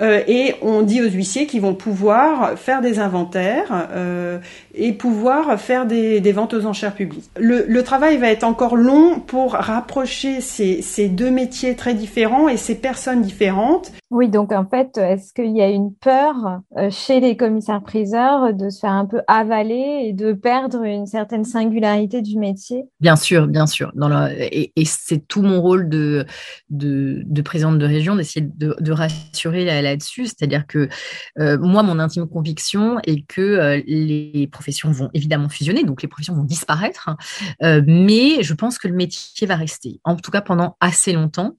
Euh, 0.00 0.22
et 0.26 0.54
on 0.62 0.82
dit 0.82 1.02
aux 1.02 1.08
huissiers 1.08 1.46
qu'ils 1.46 1.60
vont 1.60 1.74
pouvoir 1.74 2.58
faire 2.58 2.80
des 2.80 2.98
inventaires 2.98 3.88
euh, 3.92 4.38
et 4.74 4.92
pouvoir 4.92 5.60
faire 5.60 5.86
des, 5.86 6.20
des, 6.20 6.32
ventes 6.32 6.54
aux 6.54 6.64
enchères 6.64 6.94
publiques. 6.94 7.28
Le, 7.38 7.64
le, 7.68 7.82
travail 7.82 8.16
va 8.16 8.30
être 8.30 8.44
encore 8.44 8.76
long 8.76 9.20
pour 9.20 9.52
rapprocher 9.52 10.40
ces, 10.40 10.80
ces, 10.80 11.08
deux 11.08 11.30
métiers 11.30 11.76
très 11.76 11.94
différents 11.94 12.48
et 12.48 12.56
ces 12.56 12.74
personnes 12.74 13.22
différentes. 13.22 13.92
Oui, 14.10 14.28
donc 14.28 14.50
en 14.50 14.66
fait, 14.66 14.98
est-ce 14.98 15.32
qu'il 15.32 15.56
y 15.56 15.62
a 15.62 15.68
une 15.68 15.94
peur 15.94 16.34
euh, 16.76 16.90
chez 16.90 17.20
les 17.20 17.36
commissaires-priseurs 17.36 18.52
de 18.52 18.68
se 18.68 18.80
faire 18.80 18.90
un 18.90 19.06
peu 19.06 19.20
avaler 19.28 20.06
et 20.06 20.12
de 20.12 20.32
perdre 20.32 20.82
une 20.82 21.06
certaine 21.06 21.44
singularité 21.44 22.20
du 22.20 22.36
métier? 22.36 22.86
Bien 22.98 23.14
sûr, 23.14 23.46
bien 23.46 23.68
sûr. 23.68 23.92
Et, 24.40 24.72
c'est 24.84 25.28
tout 25.28 25.42
mon 25.42 25.60
rôle 25.62 25.88
de, 25.88 26.26
de, 26.70 27.42
présidente 27.42 27.78
de 27.78 27.86
région 27.86 28.16
d'essayer 28.16 28.44
de, 28.44 28.90
rassurer 28.90 29.64
là-dessus. 29.64 30.26
C'est-à-dire 30.26 30.66
que 30.66 30.88
euh, 31.38 31.56
moi, 31.60 31.84
mon 31.84 32.00
intime 32.00 32.26
conviction 32.26 32.98
est 33.04 33.24
que 33.24 33.40
euh, 33.40 33.80
les 33.86 34.48
professions 34.50 34.90
vont 34.90 35.10
évidemment 35.14 35.48
fusionner, 35.48 35.84
donc 35.84 36.02
les 36.02 36.08
professions 36.08 36.34
vont 36.34 36.42
disparaître, 36.42 37.10
mais 37.60 38.42
je 38.42 38.54
pense 38.54 38.78
que 38.78 38.88
le 38.88 38.94
métier 38.94 39.46
va 39.46 39.54
rester, 39.54 40.00
en 40.02 40.16
tout 40.16 40.32
cas 40.32 40.40
pendant 40.40 40.76
assez 40.80 41.12
longtemps, 41.12 41.56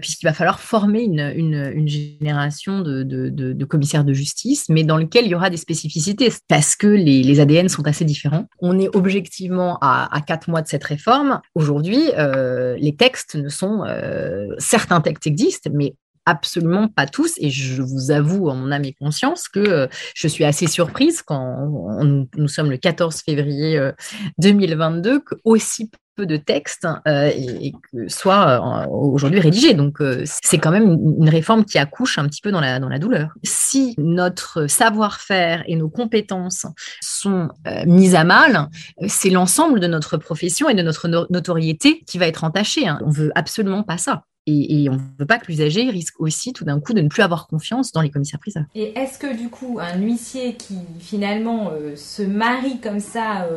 puisqu'il 0.00 0.26
va 0.26 0.32
falloir 0.32 0.58
former 0.58 1.02
une 1.02 1.83
génération 1.88 2.80
de, 2.80 3.64
commissaires 3.64 4.04
de 4.04 4.12
justice, 4.12 4.66
mais 4.68 4.84
dans 4.84 4.96
lequel 4.96 5.26
il 5.26 5.30
y 5.30 5.34
aura 5.34 5.50
des 5.50 5.56
spécificités 5.56 6.32
parce 6.48 6.76
que 6.76 6.86
les, 6.86 7.40
ADN 7.40 7.68
sont 7.68 7.86
assez 7.86 8.04
différents. 8.04 8.46
On 8.60 8.78
est 8.78 8.94
objectivement 8.94 9.78
à, 9.80 10.20
quatre 10.26 10.48
mois 10.48 10.62
de 10.62 10.68
cette 10.68 10.84
réforme. 10.84 11.40
Aujourd'hui, 11.54 12.10
euh, 12.16 12.76
les 12.78 12.94
textes 12.96 13.34
ne 13.34 13.48
sont... 13.48 13.84
Euh, 13.84 14.48
certains 14.58 15.00
textes 15.00 15.26
existent, 15.26 15.70
mais 15.72 15.94
absolument 16.26 16.88
pas 16.88 17.06
tous. 17.06 17.34
Et 17.38 17.50
je 17.50 17.82
vous 17.82 18.10
avoue, 18.10 18.48
en 18.48 18.54
mon 18.54 18.70
âme 18.70 18.84
et 18.84 18.92
conscience, 18.92 19.48
que 19.48 19.60
euh, 19.60 19.86
je 20.14 20.28
suis 20.28 20.44
assez 20.44 20.66
surprise 20.66 21.22
quand 21.22 21.70
nous 22.02 22.48
sommes 22.48 22.70
le 22.70 22.78
14 22.78 23.22
février 23.22 23.90
2022, 24.38 25.20
que 25.20 25.34
aussi 25.44 25.90
peu 26.14 26.26
de 26.26 26.36
texte 26.36 26.86
euh, 27.06 27.30
et, 27.34 27.72
que 27.72 28.08
soit 28.08 28.84
euh, 28.84 28.86
aujourd'hui 28.88 29.40
rédigé. 29.40 29.74
Donc, 29.74 30.00
euh, 30.00 30.22
c'est 30.24 30.58
quand 30.58 30.70
même 30.70 30.98
une, 31.18 31.28
réforme 31.28 31.64
qui 31.64 31.78
accouche 31.78 32.18
un 32.18 32.28
petit 32.28 32.40
peu 32.40 32.52
dans 32.52 32.60
la, 32.60 32.78
dans 32.78 32.88
la 32.88 32.98
douleur. 32.98 33.30
Si 33.42 33.94
notre 33.98 34.66
savoir-faire 34.66 35.64
et 35.66 35.76
nos 35.76 35.88
compétences 35.88 36.66
sont 37.00 37.48
mises 37.86 38.14
à 38.14 38.24
mal, 38.24 38.68
c'est 39.08 39.30
l'ensemble 39.30 39.80
de 39.80 39.86
notre 39.86 40.16
profession 40.16 40.68
et 40.68 40.74
de 40.74 40.82
notre 40.82 41.08
notoriété 41.08 42.02
qui 42.06 42.18
va 42.18 42.26
être 42.26 42.44
entachée. 42.44 42.86
Hein. 42.86 43.00
On 43.04 43.10
veut 43.10 43.32
absolument 43.34 43.82
pas 43.82 43.98
ça. 43.98 44.24
Et, 44.46 44.90
on 44.90 44.96
ne 44.96 44.98
veut 45.18 45.26
pas 45.26 45.38
que 45.38 45.46
l'usager 45.46 45.88
risque 45.88 46.20
aussi 46.20 46.52
tout 46.52 46.64
d'un 46.64 46.78
coup 46.78 46.92
de 46.92 47.00
ne 47.00 47.08
plus 47.08 47.22
avoir 47.22 47.46
confiance 47.46 47.92
dans 47.92 48.02
les 48.02 48.10
commissaires 48.10 48.38
priseurs. 48.38 48.64
Et 48.74 48.92
est-ce 48.98 49.18
que 49.18 49.34
du 49.34 49.48
coup, 49.48 49.78
un 49.80 49.98
huissier 49.98 50.54
qui 50.54 50.76
finalement 51.00 51.72
se 51.96 52.22
marie 52.22 52.78
comme 52.78 53.00
ça 53.00 53.48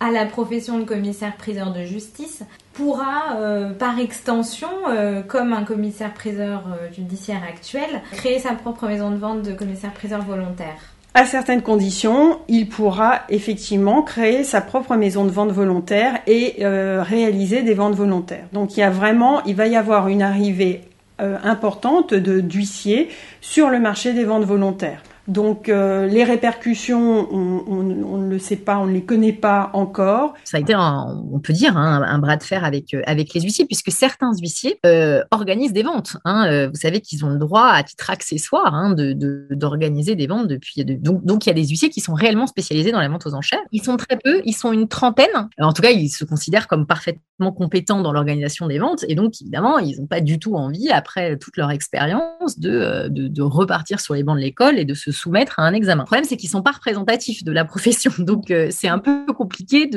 à 0.00 0.10
la 0.10 0.26
profession 0.26 0.78
de 0.78 0.84
commissaire-priseur 0.84 1.72
de 1.72 1.82
justice 1.82 2.42
pourra, 2.72 3.36
euh, 3.36 3.72
par 3.72 3.98
extension, 3.98 4.68
euh, 4.88 5.22
comme 5.22 5.52
un 5.52 5.64
commissaire-priseur 5.64 6.62
euh, 6.68 6.92
judiciaire 6.94 7.42
actuel, 7.48 8.02
créer 8.12 8.38
sa 8.38 8.52
propre 8.52 8.86
maison 8.86 9.10
de 9.10 9.16
vente 9.16 9.42
de 9.42 9.52
commissaire-priseur 9.52 10.22
volontaire. 10.22 10.76
À 11.14 11.24
certaines 11.24 11.62
conditions, 11.62 12.38
il 12.46 12.68
pourra 12.68 13.22
effectivement 13.28 14.02
créer 14.02 14.44
sa 14.44 14.60
propre 14.60 14.94
maison 14.94 15.24
de 15.24 15.30
vente 15.30 15.50
volontaire 15.50 16.20
et 16.28 16.58
réaliser 16.60 17.62
des 17.62 17.74
ventes 17.74 17.96
volontaires. 17.96 18.44
Donc 18.52 18.76
il 18.76 18.80
y 18.80 18.82
a 18.84 18.90
vraiment, 18.90 19.40
va 19.44 19.66
y 19.66 19.74
avoir 19.74 20.06
une 20.06 20.22
arrivée 20.22 20.82
importante 21.18 22.14
d'huissiers 22.14 23.08
sur 23.40 23.68
le 23.70 23.80
marché 23.80 24.12
des 24.12 24.24
ventes 24.24 24.44
volontaires. 24.44 25.02
Donc 25.28 25.68
euh, 25.68 26.06
les 26.06 26.24
répercussions, 26.24 27.28
on, 27.30 27.82
ne 27.82 28.28
le 28.28 28.38
sait 28.38 28.56
pas, 28.56 28.78
on 28.78 28.86
ne 28.86 28.94
les 28.94 29.04
connaît 29.04 29.34
pas 29.34 29.70
encore. 29.74 30.32
Ça 30.44 30.56
a 30.56 30.60
été, 30.60 30.74
on 30.74 31.38
peut 31.38 31.52
dire, 31.52 31.76
hein, 31.76 32.02
un 32.02 32.18
bras 32.18 32.38
de 32.38 32.42
fer 32.42 32.64
avec 32.64 32.94
euh, 32.94 33.02
avec 33.06 33.34
les 33.34 33.42
huissiers, 33.42 33.66
puisque 33.66 33.92
certains 33.92 34.32
huissiers 34.38 34.80
euh, 34.86 35.22
organisent 35.30 35.74
des 35.74 35.82
ventes. 35.82 36.16
Hein. 36.24 36.68
vous 36.68 36.80
savez 36.80 37.02
qu'ils 37.02 37.26
ont 37.26 37.28
le 37.28 37.38
droit, 37.38 37.66
à 37.66 37.82
titre 37.82 38.08
accessoire, 38.08 38.74
hein, 38.74 38.94
de 38.94 39.12
d'organiser 39.50 40.14
des 40.14 40.26
ventes 40.26 40.48
depuis. 40.48 40.82
donc 40.84 41.24
donc 41.24 41.44
il 41.44 41.50
y 41.50 41.52
a 41.52 41.54
des 41.54 41.66
huissiers 41.66 41.90
qui 41.90 42.00
sont 42.00 42.14
réellement 42.14 42.46
spécialisés 42.46 42.90
dans 42.90 43.00
la 43.00 43.08
vente 43.08 43.26
aux 43.26 43.34
enchères. 43.34 43.60
Ils 43.70 43.82
sont 43.82 43.98
très 43.98 44.16
peu, 44.16 44.40
ils 44.46 44.54
sont 44.54 44.72
une 44.72 44.88
trentaine. 44.88 45.48
En 45.60 45.74
tout 45.74 45.82
cas, 45.82 45.90
ils 45.90 46.08
se 46.08 46.24
considèrent 46.24 46.68
comme 46.68 46.86
parfaitement 46.86 47.52
compétents 47.52 48.00
dans 48.00 48.12
l'organisation 48.12 48.66
des 48.66 48.78
ventes, 48.78 49.04
et 49.08 49.14
donc 49.14 49.34
évidemment, 49.42 49.78
ils 49.78 50.00
n'ont 50.00 50.06
pas 50.06 50.22
du 50.22 50.38
tout 50.38 50.54
envie, 50.54 50.88
après 50.88 51.36
toute 51.36 51.58
leur 51.58 51.70
expérience, 51.70 52.58
de, 52.58 53.08
de, 53.08 53.28
de 53.28 53.42
repartir 53.42 54.00
sur 54.00 54.14
les 54.14 54.22
bancs 54.22 54.36
de 54.36 54.42
l'école 54.42 54.78
et 54.78 54.84
de 54.84 54.94
se 54.94 55.12
soumettre 55.18 55.58
à 55.58 55.62
un 55.62 55.74
examen. 55.74 56.02
Le 56.02 56.06
problème, 56.06 56.24
c'est 56.24 56.36
qu'ils 56.36 56.50
sont 56.50 56.62
pas 56.62 56.72
représentatifs 56.72 57.44
de 57.44 57.52
la 57.52 57.64
profession, 57.64 58.12
donc 58.18 58.50
euh, 58.50 58.68
c'est 58.70 58.88
un 58.88 58.98
peu 58.98 59.26
compliqué 59.26 59.88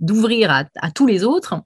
d'ouvrir 0.00 0.50
à, 0.50 0.64
à, 0.80 0.90
tous 0.90 1.06
les 1.06 1.24
autres 1.24 1.62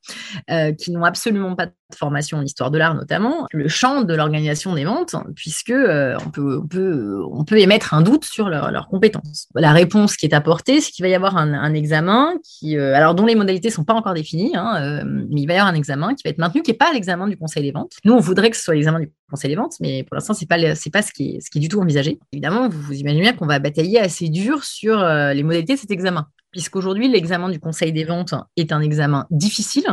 euh, 0.51 0.73
qui 0.73 0.91
n'ont 0.91 1.05
absolument 1.05 1.55
pas 1.55 1.69
formation 1.95 2.39
en 2.39 2.43
histoire 2.43 2.71
de 2.71 2.79
l'art 2.79 2.95
notamment, 2.95 3.47
le 3.53 3.69
champ 3.69 4.03
de 4.03 4.15
l'organisation 4.15 4.75
des 4.75 4.85
ventes, 4.85 5.15
puisque 5.35 5.71
euh, 5.71 6.17
on, 6.25 6.31
peut, 6.31 6.61
on, 6.63 6.67
peut, 6.67 7.23
on 7.31 7.45
peut 7.45 7.59
émettre 7.59 7.95
un 7.95 8.03
doute 8.03 8.25
sur 8.25 8.49
leurs 8.49 8.89
compétences. 8.89 9.49
La 9.55 9.73
réponse 9.73 10.17
qui 10.17 10.27
est 10.27 10.35
apportée, 10.35 10.81
c'est 10.81 10.91
qu'il 10.91 11.05
va 11.05 11.09
y 11.09 11.15
avoir 11.15 11.37
un, 11.37 11.55
un 11.55 11.75
examen 11.75 12.35
qui, 12.43 12.77
alors 12.77 13.15
dont 13.15 13.27
les 13.27 13.35
modalités 13.35 13.71
sont 13.71 13.85
pas 13.85 13.95
encore 13.95 14.15
définies, 14.15 14.53
hein, 14.55 15.03
mais 15.05 15.43
il 15.43 15.47
va 15.47 15.55
y 15.55 15.57
avoir 15.57 15.73
un 15.73 15.77
examen 15.77 16.15
qui 16.15 16.23
va 16.25 16.31
être 16.31 16.39
maintenu, 16.39 16.63
qui 16.63 16.71
n'est 16.71 16.77
pas 16.77 16.93
l'examen 16.93 17.29
du 17.29 17.37
Conseil 17.37 17.63
des 17.63 17.73
ventes. 17.73 17.93
Nous, 18.05 18.13
on 18.13 18.21
voudrait 18.21 18.51
que 18.51 18.57
ce 18.57 18.63
soit 18.63 18.75
l'examen 18.75 19.01
du 19.01 19.11
Conseil 19.31 19.51
des 19.51 19.57
ventes, 19.57 19.75
mais 19.81 20.05
pour 20.05 20.15
l'instant, 20.15 20.35
c'est 20.35 20.47
pas 20.47 20.75
c'est 20.75 20.91
pas 20.91 21.03
ce 21.03 21.13
qui 21.13 21.37
est 21.37 21.41
ce 21.41 21.51
qui 21.51 21.59
est 21.59 21.61
du 21.61 21.69
tout 21.69 21.81
envisagé. 21.81 22.19
Évidemment, 22.33 22.69
vous, 22.69 22.81
vous 22.81 22.95
imaginez 22.95 23.23
bien 23.23 23.33
qu'on 23.33 23.47
va 23.47 23.59
batailler 23.59 23.99
assez 23.99 24.29
dur 24.29 24.65
sur 24.65 24.99
euh, 25.01 25.33
les 25.33 25.43
modalités 25.43 25.75
de 25.75 25.79
cet 25.79 25.91
examen, 25.91 26.27
puisqu'aujourd'hui, 26.51 27.09
l'examen 27.09 27.49
du 27.49 27.61
Conseil 27.61 27.93
des 27.93 28.05
ventes 28.05 28.35
est 28.57 28.73
un 28.73 28.81
examen 28.81 29.27
difficile, 29.31 29.87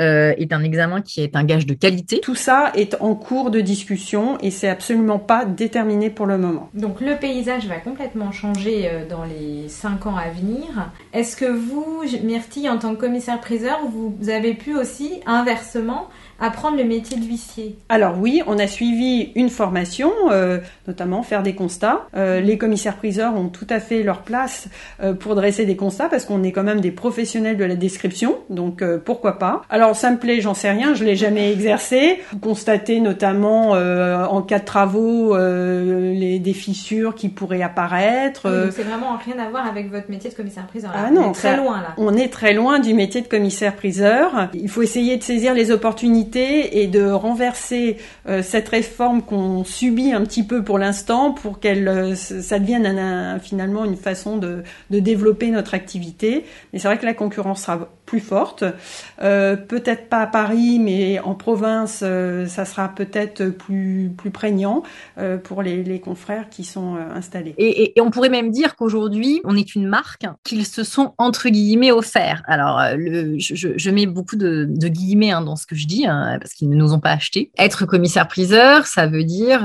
euh, 0.00 0.34
est 0.36 0.52
un 0.52 0.62
examen 0.62 1.02
qui 1.02 1.22
est 1.22 1.36
un 1.36 1.44
gage 1.44 1.66
de 1.66 1.74
qualité. 1.74 2.20
Tout 2.20 2.34
ça 2.34 2.72
est 2.74 2.96
en 3.00 3.14
cours 3.14 3.50
de 3.50 3.60
discussion 3.60 4.38
et 4.40 4.50
c'est 4.50 4.68
absolument 4.68 5.18
pas 5.18 5.44
déterminé 5.44 6.10
pour 6.10 6.26
le 6.26 6.38
moment. 6.38 6.70
Donc 6.74 7.00
le 7.00 7.16
paysage 7.16 7.66
va 7.66 7.76
complètement 7.76 8.32
changer 8.32 8.88
euh, 8.88 9.08
dans 9.08 9.24
les 9.24 9.68
cinq 9.68 10.06
ans 10.06 10.16
à 10.16 10.30
venir. 10.30 10.90
Est-ce 11.12 11.36
que 11.36 11.44
vous, 11.44 12.02
Myrtille, 12.22 12.68
en 12.68 12.78
tant 12.78 12.94
que 12.94 13.00
commissaire-priseur, 13.00 13.80
vous 13.88 14.28
avez 14.28 14.54
pu 14.54 14.74
aussi 14.74 15.20
inversement 15.26 16.08
apprendre 16.40 16.76
le 16.76 16.84
métier 16.84 17.16
d'huissier 17.16 17.78
Alors 17.88 18.16
oui, 18.18 18.42
on 18.46 18.58
a 18.58 18.66
suivi 18.66 19.32
une 19.34 19.50
formation, 19.50 20.10
euh, 20.30 20.58
notamment 20.86 21.22
faire 21.22 21.42
des 21.42 21.54
constats. 21.54 22.06
Euh, 22.16 22.40
les 22.40 22.58
commissaires-priseurs 22.58 23.34
ont 23.36 23.48
tout 23.48 23.66
à 23.70 23.80
fait 23.80 24.02
leur 24.02 24.22
place 24.22 24.68
euh, 25.02 25.14
pour 25.14 25.34
dresser 25.34 25.64
des 25.64 25.76
constats 25.76 26.08
parce 26.08 26.24
qu'on 26.24 26.42
est 26.42 26.52
quand 26.52 26.62
même 26.62 26.80
des 26.80 26.90
professionnels 26.90 27.56
de 27.56 27.64
la 27.64 27.76
description, 27.76 28.36
donc 28.50 28.84
pourquoi 29.04 29.38
pas. 29.38 29.62
Alors 29.70 29.96
ça 29.96 30.10
me 30.10 30.18
plaît, 30.18 30.40
j'en 30.40 30.54
sais 30.54 30.70
rien, 30.70 30.94
je 30.94 31.04
l'ai 31.04 31.16
jamais 31.16 31.52
exercé. 31.52 32.20
Constater 32.40 33.00
notamment 33.00 33.70
en 33.70 34.42
cas 34.42 34.58
de 34.58 34.64
travaux 34.64 35.36
les, 35.36 36.38
des 36.38 36.52
fissures 36.52 37.14
qui 37.14 37.28
pourraient 37.28 37.62
apparaître. 37.62 38.50
donc 38.50 38.72
c'est 38.72 38.82
vraiment 38.82 39.16
rien 39.16 39.38
à 39.38 39.48
voir 39.48 39.66
avec 39.66 39.90
votre 39.90 40.10
métier 40.10 40.30
de 40.30 40.34
commissaire-priseur. 40.34 40.90
Ah 40.94 41.10
non, 41.10 41.28
on 41.28 41.30
est 41.30 41.34
très 41.34 41.56
loin 41.56 41.80
là. 41.80 41.94
On 41.96 42.14
est 42.14 42.32
très 42.32 42.52
loin 42.52 42.78
du 42.78 42.94
métier 42.94 43.20
de 43.20 43.28
commissaire-priseur. 43.28 44.48
Il 44.54 44.68
faut 44.68 44.82
essayer 44.82 45.16
de 45.16 45.22
saisir 45.22 45.54
les 45.54 45.70
opportunités 45.70 46.23
et 46.34 46.86
de 46.86 47.10
renverser 47.10 47.98
euh, 48.28 48.42
cette 48.42 48.68
réforme 48.68 49.22
qu'on 49.22 49.64
subit 49.64 50.12
un 50.12 50.22
petit 50.22 50.42
peu 50.42 50.62
pour 50.62 50.78
l'instant 50.78 51.32
pour 51.32 51.60
qu'elle 51.60 51.88
euh, 51.88 52.14
ça 52.14 52.58
devienne 52.58 53.38
finalement 53.42 53.84
une 53.84 53.96
façon 53.96 54.38
de, 54.38 54.62
développer 54.90 55.50
notre 55.50 55.74
activité. 55.74 56.44
Mais 56.72 56.78
c'est 56.78 56.88
vrai 56.88 56.98
que 56.98 57.06
la 57.06 57.14
concurrence 57.14 57.62
sera 57.62 57.88
plus 58.06 58.20
forte. 58.20 58.64
Euh, 59.22 59.56
peut-être 59.56 60.08
pas 60.08 60.20
à 60.20 60.26
Paris, 60.26 60.78
mais 60.78 61.18
en 61.20 61.34
province, 61.34 62.04
ça 62.46 62.64
sera 62.64 62.88
peut-être 62.88 63.46
plus, 63.46 64.12
plus 64.16 64.30
prégnant 64.30 64.82
pour 65.42 65.62
les, 65.62 66.00
confrères 66.00 66.48
qui 66.50 66.64
sont 66.64 66.96
installés. 66.96 67.54
Et, 67.58 67.92
on 68.00 68.10
pourrait 68.10 68.28
même 68.28 68.50
dire 68.50 68.76
qu'aujourd'hui, 68.76 69.40
on 69.44 69.56
est 69.56 69.74
une 69.74 69.86
marque 69.86 70.26
qu'ils 70.42 70.66
se 70.66 70.84
sont 70.84 71.14
entre 71.18 71.48
guillemets 71.48 71.92
offert. 71.92 72.42
Alors, 72.46 72.80
je, 73.38 73.90
mets 73.90 74.06
beaucoup 74.06 74.36
de, 74.36 74.66
guillemets 74.88 75.30
hein, 75.30 75.40
dans 75.40 75.56
ce 75.56 75.66
que 75.66 75.74
je 75.74 75.86
dis, 75.86 76.06
hein, 76.14 76.38
parce 76.40 76.54
qu'ils 76.54 76.70
ne 76.70 76.76
nous 76.76 76.92
ont 76.92 77.00
pas 77.00 77.10
acheté. 77.10 77.50
Être 77.58 77.86
commissaire-priseur, 77.86 78.86
ça 78.86 79.06
veut 79.06 79.24
dire 79.24 79.62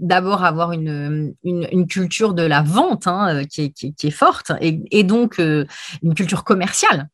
d'abord 0.00 0.44
avoir 0.44 0.72
une, 0.72 1.34
une, 1.44 1.86
culture 1.86 2.34
de 2.34 2.42
la 2.42 2.62
vente 2.62 3.06
hein, 3.06 3.44
qui, 3.44 3.62
est, 3.62 3.70
qui, 3.70 4.06
est, 4.06 4.10
forte, 4.10 4.52
et, 4.60 4.80
et 4.90 5.04
donc 5.04 5.38
une 5.38 6.14
culture 6.14 6.44
commerciale 6.44 7.08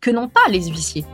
que 0.00 0.10
n'ont 0.10 0.28
pas 0.28 0.48
les 0.50 0.68
huissiers. 0.68 1.04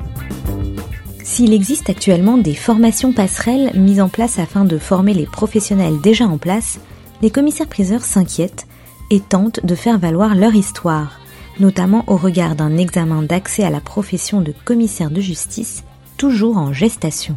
S'il 1.25 1.53
existe 1.53 1.89
actuellement 1.89 2.37
des 2.37 2.55
formations 2.55 3.13
passerelles 3.13 3.71
mises 3.75 4.01
en 4.01 4.09
place 4.09 4.39
afin 4.39 4.65
de 4.65 4.77
former 4.77 5.15
les 5.15 5.27
professionnels 5.27 6.01
déjà 6.01 6.27
en 6.27 6.37
place, 6.37 6.81
les 7.23 7.31
commissaires-priseurs 7.31 8.03
s'inquiètent 8.03 8.67
et 9.11 9.21
tentent 9.21 9.65
de 9.65 9.75
faire 9.75 9.99
valoir 9.99 10.35
leur 10.35 10.55
histoire, 10.55 11.21
notamment 11.61 12.05
au 12.09 12.17
regard 12.17 12.57
d'un 12.57 12.77
examen 12.77 13.23
d'accès 13.23 13.63
à 13.63 13.71
la 13.71 13.81
profession 13.81 14.41
de 14.41 14.53
commissaire 14.65 15.11
de 15.11 15.21
justice 15.21 15.85
toujours 16.23 16.57
en 16.57 16.73
gestation. 16.73 17.35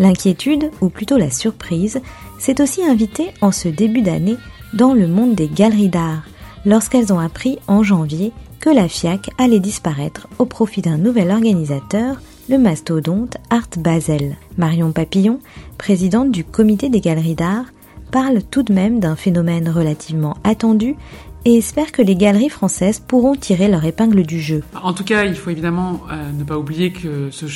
L'inquiétude, 0.00 0.72
ou 0.80 0.88
plutôt 0.88 1.18
la 1.18 1.30
surprise, 1.30 2.00
s'est 2.40 2.60
aussi 2.60 2.82
invitée 2.82 3.28
en 3.42 3.52
ce 3.52 3.68
début 3.68 4.02
d'année 4.02 4.34
dans 4.74 4.92
le 4.92 5.06
monde 5.06 5.36
des 5.36 5.46
galeries 5.46 5.88
d'art, 5.88 6.24
lorsqu'elles 6.66 7.12
ont 7.12 7.20
appris 7.20 7.60
en 7.68 7.84
janvier 7.84 8.32
que 8.58 8.70
la 8.70 8.88
FIAC 8.88 9.30
allait 9.38 9.60
disparaître 9.60 10.26
au 10.40 10.46
profit 10.46 10.82
d'un 10.82 10.98
nouvel 10.98 11.30
organisateur, 11.30 12.20
le 12.48 12.58
mastodonte 12.58 13.36
Art 13.50 13.68
Basel. 13.76 14.34
Marion 14.56 14.90
Papillon, 14.90 15.38
présidente 15.78 16.32
du 16.32 16.42
comité 16.42 16.88
des 16.88 17.00
galeries 17.00 17.36
d'art, 17.36 17.66
parle 18.10 18.42
tout 18.42 18.64
de 18.64 18.72
même 18.72 18.98
d'un 18.98 19.14
phénomène 19.14 19.68
relativement 19.68 20.36
attendu 20.42 20.96
et 21.44 21.56
espère 21.56 21.92
que 21.92 22.02
les 22.02 22.14
galeries 22.14 22.48
françaises 22.48 23.00
pourront 23.00 23.34
tirer 23.34 23.68
leur 23.68 23.84
épingle 23.84 24.22
du 24.24 24.40
jeu. 24.40 24.62
En 24.82 24.92
tout 24.92 25.04
cas, 25.04 25.24
il 25.24 25.34
faut 25.34 25.50
évidemment 25.50 26.00
euh, 26.10 26.30
ne 26.32 26.44
pas 26.44 26.58
oublier 26.58 26.92
que 26.92 27.30
ce 27.30 27.46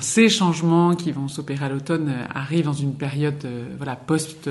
ces 0.00 0.28
changements 0.28 0.94
qui 0.94 1.12
vont 1.12 1.28
s'opérer 1.28 1.64
à 1.64 1.68
l'automne 1.68 2.08
euh, 2.08 2.24
arrivent 2.34 2.66
dans 2.66 2.72
une 2.72 2.94
période 2.94 3.44
euh, 3.44 3.64
voilà, 3.76 3.96
post- 3.96 4.48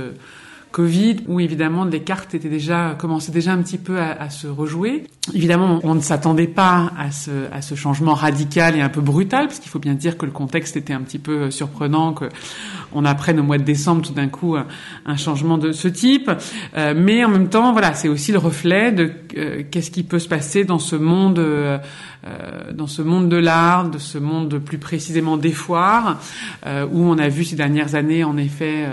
Covid, 0.72 1.18
où 1.28 1.40
évidemment 1.40 1.86
les 1.86 2.02
cartes 2.02 2.34
étaient 2.34 2.50
déjà 2.50 2.96
commençaient 2.98 3.32
déjà 3.32 3.52
un 3.52 3.62
petit 3.62 3.78
peu 3.78 4.00
à, 4.00 4.12
à 4.12 4.30
se 4.30 4.48
rejouer. 4.48 5.06
Évidemment, 5.34 5.80
on 5.84 5.94
ne 5.94 6.02
s'attendait 6.02 6.48
pas 6.48 6.92
à 6.98 7.12
ce, 7.12 7.32
à 7.52 7.62
ce 7.62 7.76
changement 7.76 8.14
radical 8.14 8.76
et 8.76 8.82
un 8.82 8.90
peu 8.90 9.02
brutal, 9.02 9.48
parce 9.48 9.60
qu'il 9.60 9.70
faut 9.70 9.80
bien 9.80 9.94
dire 9.94 10.18
que 10.18 10.26
le 10.26 10.32
contexte 10.32 10.78
était 10.78 10.94
un 10.94 11.02
petit 11.02 11.20
peu 11.20 11.52
surprenant, 11.52 12.14
que 12.14 12.26
on 12.94 13.06
apprenne 13.06 13.40
au 13.40 13.44
mois 13.44 13.58
de 13.58 13.64
décembre 13.64 14.02
tout 14.06 14.14
d'un 14.14 14.28
coup 14.28 14.56
un, 14.56 15.18
changement 15.18 15.58
de 15.58 15.72
ce 15.72 15.88
type. 15.88 16.32
Euh, 16.76 16.94
mais 16.96 17.24
en 17.24 17.30
même 17.30 17.50
temps, 17.50 17.72
voilà, 17.72 17.94
c'est 17.94 18.08
aussi 18.08 18.32
le 18.32 18.38
reflet 18.38 18.92
de 18.92 19.12
euh, 19.38 19.64
qu'est-ce 19.70 19.92
qui 19.92 20.04
peut 20.04 20.20
se 20.20 20.28
passer 20.28 20.64
dans 20.64 20.80
ce 20.80 20.96
monde, 20.96 21.40
euh, 21.40 21.78
dans 22.74 22.88
ce 22.88 23.02
monde 23.02 23.30
de 23.30 23.38
l'art, 23.38 23.90
de 23.90 23.98
ce 23.98 24.18
monde 24.18 24.58
plus 24.60 24.78
précisément 24.78 25.38
des 25.38 25.52
foires, 25.52 26.20
où 26.66 27.04
on 27.04 27.18
a 27.18 27.30
vu 27.30 27.44
ces 27.44 27.56
dernières 27.56 27.96
années 27.96 28.24
en 28.24 28.38
effet 28.38 28.86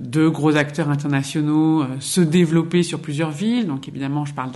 deux 0.00 0.30
gros 0.30 0.56
acteurs 0.56 0.88
internationaux 0.94 1.82
euh, 1.82 1.86
se 2.00 2.20
développer 2.22 2.82
sur 2.82 3.00
plusieurs 3.00 3.30
villes. 3.30 3.66
Donc 3.66 3.88
évidemment, 3.88 4.24
je 4.24 4.32
parle 4.32 4.50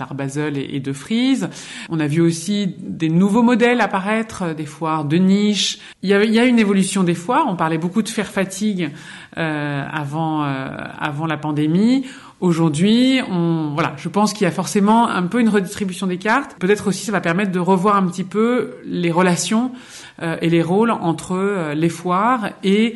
et, 0.55 0.75
et, 0.75 0.79
de 0.79 0.93
Frise. 0.93 1.49
On 1.89 1.99
a 1.99 2.07
vu 2.07 2.21
aussi 2.21 2.75
des 2.79 3.09
nouveaux 3.09 3.43
modèles 3.43 3.81
apparaître, 3.81 4.43
euh, 4.43 4.53
des 4.53 4.65
foires 4.65 5.05
de 5.05 5.17
niche. 5.17 5.79
Il 6.01 6.09
y 6.09 6.13
a, 6.13 6.23
il 6.23 6.33
y 6.33 6.39
a 6.39 6.45
une 6.45 6.59
évolution 6.59 7.03
des 7.03 7.13
foires. 7.13 7.45
On 7.47 7.55
parlait 7.55 7.77
beaucoup 7.77 8.01
de 8.01 8.09
faire 8.09 8.27
fatigue 8.27 8.91
euh, 9.37 9.85
avant 9.91 10.43
euh, 10.43 10.69
avant 10.99 11.27
la 11.27 11.37
pandémie. 11.37 12.05
Aujourd'hui, 12.41 13.19
on, 13.29 13.71
voilà, 13.73 13.93
je 13.97 14.07
pense 14.07 14.31
qu'il 14.31 14.45
y 14.45 14.47
a 14.47 14.51
forcément 14.51 15.09
un 15.09 15.23
peu 15.23 15.41
une 15.41 15.49
redistribution 15.49 16.07
des 16.07 16.17
cartes. 16.17 16.55
Peut-être 16.57 16.87
aussi, 16.87 17.05
ça 17.05 17.11
va 17.11 17.19
permettre 17.19 17.51
de 17.51 17.59
revoir 17.59 17.97
un 17.97 18.07
petit 18.07 18.23
peu 18.23 18.75
les 18.85 19.11
relations 19.11 19.73
euh, 20.21 20.37
et 20.41 20.49
les 20.49 20.61
rôles 20.61 20.91
entre 20.91 21.35
euh, 21.35 21.73
les 21.73 21.89
foires 21.89 22.51
et 22.63 22.95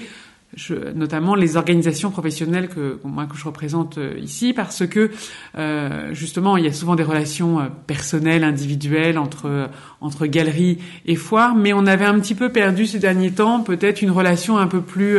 notamment 0.96 1.36
les 1.36 1.58
organisations 1.58 2.12
professionnelles 2.12 2.70
que 2.70 3.00
moi 3.04 3.26
que 3.26 3.36
je 3.36 3.46
représente 3.46 3.98
euh, 3.98 4.18
ici, 4.20 4.54
parce 4.54 4.86
que 4.88 5.12
euh, 5.58 6.14
justement 6.14 6.58
il 6.58 6.66
y 6.66 6.68
a 6.68 6.74
souvent 6.74 6.96
des 6.96 7.04
relations 7.04 7.60
euh, 7.60 7.66
personnelles, 7.88 8.44
individuelles 8.44 9.18
entre 9.18 9.70
entre 10.02 10.26
galeries 10.26 10.80
et 11.06 11.16
foires, 11.16 11.56
mais 11.56 11.74
on 11.74 11.86
avait 11.86 12.06
un 12.06 12.20
petit 12.20 12.36
peu 12.36 12.50
perdu 12.50 12.86
ces 12.86 13.00
derniers 13.00 13.32
temps 13.32 13.62
peut-être 13.62 14.02
une 14.02 14.12
relation 14.12 14.58
un 14.58 14.68
peu 14.68 14.82
plus 14.82 15.18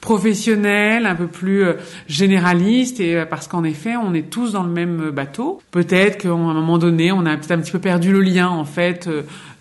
professionnel, 0.00 1.06
un 1.06 1.14
peu 1.14 1.26
plus 1.26 1.64
généraliste, 2.08 3.00
et 3.00 3.24
parce 3.28 3.48
qu'en 3.48 3.64
effet, 3.64 3.96
on 3.96 4.14
est 4.14 4.30
tous 4.30 4.52
dans 4.52 4.62
le 4.62 4.70
même 4.70 5.10
bateau. 5.10 5.60
Peut-être 5.70 6.18
qu'à 6.18 6.30
un 6.30 6.54
moment 6.54 6.78
donné, 6.78 7.12
on 7.12 7.26
a 7.26 7.36
peut-être 7.36 7.52
un 7.52 7.60
petit 7.60 7.72
peu 7.72 7.78
perdu 7.78 8.12
le 8.12 8.20
lien, 8.20 8.48
en 8.48 8.64
fait, 8.64 9.08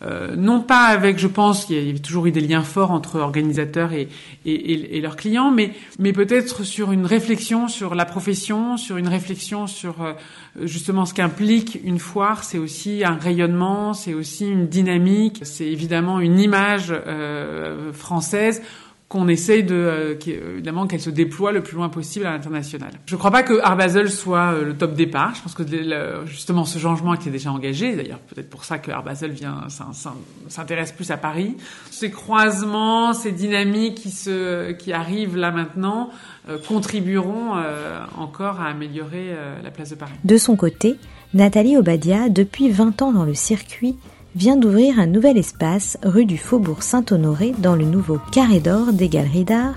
euh, 0.05 0.36
non 0.38 0.62
pas 0.62 0.86
avec, 0.86 1.19
je 1.19 1.27
pense, 1.27 1.65
qu'il 1.65 1.91
y 1.91 1.96
a 1.96 2.00
toujours 2.00 2.25
eu 2.25 2.31
des 2.31 2.39
liens 2.41 2.63
forts 2.63 2.91
entre 2.91 3.19
organisateurs 3.19 3.91
et, 3.91 4.08
et, 4.46 4.98
et 4.98 5.01
leurs 5.01 5.17
clients, 5.17 5.51
mais, 5.51 5.72
mais 5.98 6.13
peut-être 6.13 6.63
sur 6.63 6.91
une 6.91 7.05
réflexion 7.05 7.67
sur 7.67 7.96
la 7.96 8.05
profession, 8.05 8.77
sur 8.77 8.98
une 8.98 9.10
réflexion 9.10 9.67
sur 9.67 10.01
euh, 10.01 10.13
justement 10.62 11.05
ce 11.05 11.13
qu'implique 11.13 11.79
une 11.84 12.00
foire. 12.00 12.43
C'est 12.43 12.58
aussi 12.58 13.03
un 13.03 13.15
rayonnement, 13.15 13.93
c'est 13.93 14.13
aussi 14.13 14.48
une 14.48 14.67
dynamique, 14.67 15.41
c'est 15.43 15.67
évidemment 15.67 16.19
une 16.19 16.39
image 16.39 16.93
euh, 16.93 17.91
française 17.91 18.62
qu'on 19.10 19.28
essaye 19.28 19.63
de, 19.63 19.74
euh, 19.74 20.16
évidemment, 20.54 20.86
qu'elle 20.86 21.01
se 21.01 21.10
déploie 21.10 21.51
le 21.51 21.62
plus 21.62 21.75
loin 21.75 21.89
possible 21.89 22.28
à 22.28 22.32
l'international. 22.32 22.92
Je 23.08 23.16
ne 23.16 23.18
crois 23.18 23.32
pas 23.32 23.42
que 23.42 23.60
Art 23.63 23.75
Basel 23.75 24.12
soit 24.12 24.54
euh, 24.54 24.63
le 24.63 24.78
top 24.78 24.94
départ. 24.94 25.34
Je 25.36 25.42
pense 25.42 25.56
que 25.56 25.63
le, 25.63 26.25
justement 26.28 26.63
ce 26.63 26.78
changement 26.78 27.15
était 27.15 27.32
déjà 27.32 27.52
engagé. 27.52 27.95
D'ailleurs, 27.95 28.19
peut-être 28.19 28.50
pour 28.52 28.63
ça 28.63 28.78
que 28.78 28.91
vient 29.32 29.67
s'intéresse 30.48 30.91
plus 30.91 31.10
à 31.10 31.17
Paris. 31.17 31.58
Ces 31.89 32.12
croisements, 32.12 33.13
ces 33.13 33.32
dynamiques 33.32 33.95
qui 33.95 34.12
se, 34.12 34.72
qui 34.74 34.93
arrivent 34.93 35.38
là 35.38 35.52
maintenant, 35.52 36.12
euh, 36.50 36.58
contribueront 36.58 37.58
euh, 37.58 38.00
encore 38.17 38.60
à 38.62 38.67
améliorer 38.67 39.28
euh, 39.30 39.62
la 39.62 39.72
place 39.72 39.89
de 39.89 39.95
Paris. 39.95 40.13
De 40.24 40.38
son 40.38 40.56
côté, 40.56 40.95
Nathalie 41.34 41.78
Obadia, 41.78 42.30
depuis 42.30 42.69
20 42.69 43.02
ans 43.02 43.12
dans 43.12 43.26
le 43.26 43.34
circuit, 43.34 43.98
vient 44.36 44.58
d'ouvrir 44.58 45.00
un 45.00 45.08
nouvel 45.08 45.38
espace 45.38 45.98
rue 46.04 46.26
du 46.26 46.38
Faubourg 46.38 46.84
Saint-Honoré 46.84 47.54
dans 47.58 47.76
le 47.76 47.86
nouveau 47.86 48.20
Carré 48.32 48.60
d'Or 48.60 48.94
des 48.94 49.10
Galeries 49.10 49.46
d'Art, 49.46 49.76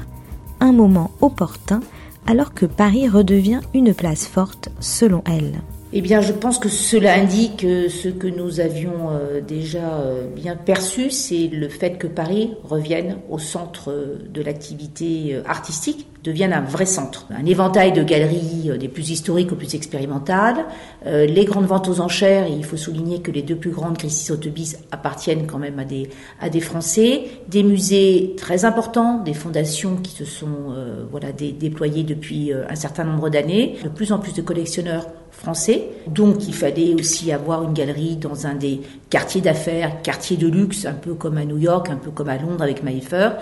un 0.60 0.72
moment 0.72 1.10
opportun 1.20 1.80
alors 2.26 2.54
que 2.54 2.66
Paris 2.66 3.08
redevient 3.08 3.60
une 3.74 3.94
place 3.94 4.26
forte 4.26 4.68
selon 4.80 5.22
elle. 5.26 5.60
Eh 5.94 6.00
bien, 6.00 6.22
je 6.22 6.32
pense 6.32 6.58
que 6.58 6.70
cela 6.70 7.14
indique 7.14 7.60
ce 7.60 8.08
que 8.08 8.26
nous 8.26 8.60
avions 8.60 9.10
déjà 9.46 10.02
bien 10.34 10.56
perçu, 10.56 11.10
c'est 11.10 11.48
le 11.48 11.68
fait 11.68 11.98
que 11.98 12.06
Paris 12.06 12.54
revienne 12.64 13.18
au 13.28 13.38
centre 13.38 13.94
de 14.26 14.40
l'activité 14.40 15.38
artistique, 15.46 16.06
devienne 16.24 16.54
un 16.54 16.62
vrai 16.62 16.86
centre. 16.86 17.26
Un 17.30 17.44
éventail 17.44 17.92
de 17.92 18.02
galeries 18.02 18.70
des 18.78 18.88
plus 18.88 19.10
historiques 19.10 19.52
aux 19.52 19.56
plus 19.56 19.74
expérimentales, 19.74 20.64
les 21.04 21.44
grandes 21.44 21.66
ventes 21.66 21.88
aux 21.88 22.00
enchères, 22.00 22.46
et 22.46 22.52
il 22.52 22.64
faut 22.64 22.78
souligner 22.78 23.20
que 23.20 23.30
les 23.30 23.42
deux 23.42 23.56
plus 23.56 23.70
grandes, 23.70 23.98
Christie 23.98 24.24
Sotheby's, 24.24 24.78
appartiennent 24.92 25.46
quand 25.46 25.58
même 25.58 25.78
à 25.78 25.84
des, 25.84 26.08
à 26.40 26.48
des 26.48 26.60
Français, 26.60 27.24
des 27.48 27.62
musées 27.62 28.34
très 28.38 28.64
importants, 28.64 29.22
des 29.22 29.34
fondations 29.34 29.96
qui 29.96 30.12
se 30.12 30.24
sont 30.24 30.72
euh, 30.74 31.04
voilà, 31.10 31.32
dé 31.32 31.52
déployées 31.52 32.04
depuis 32.04 32.50
un 32.50 32.76
certain 32.76 33.04
nombre 33.04 33.28
d'années, 33.28 33.76
de 33.84 33.90
plus 33.90 34.10
en 34.10 34.18
plus 34.18 34.32
de 34.32 34.40
collectionneurs 34.40 35.04
français. 35.42 35.88
Donc 36.06 36.46
il 36.46 36.54
fallait 36.54 36.94
aussi 36.94 37.32
avoir 37.32 37.64
une 37.64 37.72
galerie 37.72 38.16
dans 38.16 38.46
un 38.46 38.54
des 38.54 38.80
quartiers 39.10 39.40
d'affaires, 39.40 40.00
quartiers 40.02 40.36
de 40.36 40.46
luxe, 40.46 40.86
un 40.86 40.94
peu 40.94 41.14
comme 41.14 41.36
à 41.36 41.44
New 41.44 41.58
York, 41.58 41.88
un 41.90 41.96
peu 41.96 42.10
comme 42.10 42.28
à 42.28 42.38
Londres 42.38 42.62
avec 42.62 42.82
Mayfair. 42.82 43.38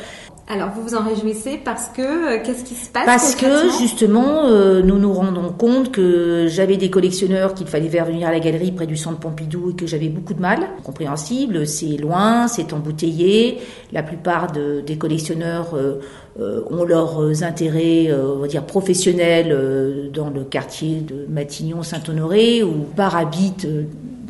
Alors 0.48 0.70
vous 0.74 0.82
vous 0.82 0.94
en 0.96 1.04
réjouissez 1.04 1.60
parce 1.64 1.90
que 1.90 2.42
qu'est-ce 2.42 2.64
qui 2.64 2.74
se 2.74 2.90
passe 2.90 3.06
Parce 3.06 3.36
que 3.36 3.70
justement 3.78 4.46
euh, 4.46 4.82
nous 4.82 4.98
nous 4.98 5.12
rendons 5.12 5.52
compte 5.52 5.92
que 5.92 6.48
j'avais 6.48 6.76
des 6.76 6.90
collectionneurs 6.90 7.54
qu'il 7.54 7.68
fallait 7.68 7.88
faire 7.88 8.04
venir 8.04 8.26
à 8.26 8.32
la 8.32 8.40
galerie 8.40 8.72
près 8.72 8.88
du 8.88 8.96
centre 8.96 9.20
Pompidou 9.20 9.70
et 9.70 9.74
que 9.74 9.86
j'avais 9.86 10.08
beaucoup 10.08 10.34
de 10.34 10.40
mal. 10.40 10.66
Compréhensible, 10.82 11.68
c'est 11.68 11.96
loin, 11.98 12.48
c'est 12.48 12.72
embouteillé. 12.72 13.58
La 13.92 14.02
plupart 14.02 14.50
de, 14.50 14.80
des 14.84 14.98
collectionneurs 14.98 15.74
euh, 15.74 15.80
euh, 15.80 16.00
ont 16.38 16.84
leurs 16.84 17.42
intérêts, 17.42 18.06
euh, 18.10 18.36
va 18.40 18.46
dire 18.46 18.64
professionnels, 18.64 19.48
euh, 19.50 20.08
dans 20.12 20.30
le 20.30 20.44
quartier 20.44 21.00
de 21.00 21.26
Matignon, 21.28 21.82
Saint-Honoré, 21.82 22.62
ou 22.62 22.84
par 22.96 23.16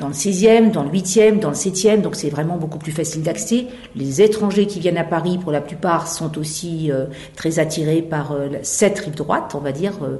dans 0.01 0.09
le 0.09 0.15
16e, 0.15 0.71
dans 0.73 0.83
le 0.83 0.89
8e, 0.89 1.41
dans 1.41 1.51
le 1.51 1.55
7e, 1.55 2.01
donc 2.01 2.17
c'est 2.17 2.31
vraiment 2.31 2.57
beaucoup 2.57 2.79
plus 2.79 2.91
facile 2.91 3.23
d'accès. 3.23 3.67
Les 3.95 4.23
étrangers 4.23 4.67
qui 4.67 4.81
viennent 4.81 4.97
à 4.97 5.05
Paris, 5.05 5.39
pour 5.39 5.53
la 5.53 5.61
plupart, 5.61 6.09
sont 6.09 6.39
aussi 6.39 6.91
euh, 6.91 7.05
très 7.37 7.59
attirés 7.59 8.01
par 8.01 8.33
euh, 8.33 8.49
cette 8.63 8.99
rive 8.99 9.15
droite, 9.15 9.53
on 9.55 9.61
va 9.61 9.73
dire. 9.73 9.93
Euh, 10.03 10.17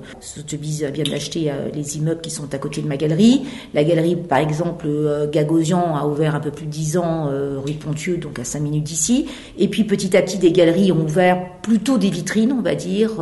vient 0.93 1.05
d'acheter 1.05 1.51
les 1.75 1.97
immeubles 1.97 2.21
qui 2.21 2.31
sont 2.31 2.53
à 2.53 2.59
côté 2.59 2.83
de 2.83 2.89
ma 2.89 2.97
galerie. 2.97 3.43
La 3.73 3.85
galerie, 3.85 4.17
par 4.17 4.39
exemple, 4.39 4.89
Gagosian 5.33 5.97
a 5.97 6.07
ouvert 6.07 6.35
un 6.35 6.41
peu 6.41 6.51
plus 6.51 6.67
de 6.67 6.71
10 6.71 6.99
ans 6.99 7.31
rue 7.65 7.73
Pontieux, 7.75 8.17
donc 8.17 8.39
à 8.39 8.45
5 8.45 8.61
minutes 8.61 8.85
d'ici. 8.85 9.27
Et 9.59 9.69
puis 9.69 9.85
petit 9.85 10.17
à 10.17 10.23
petit, 10.23 10.39
des 10.39 10.53
galeries 10.53 10.93
ont 10.93 11.01
ouvert 11.01 11.61
plutôt 11.63 11.99
des 11.99 12.11
vitrines, 12.11 12.53
on 12.53 12.63
va 12.63 12.75
dire, 12.75 13.13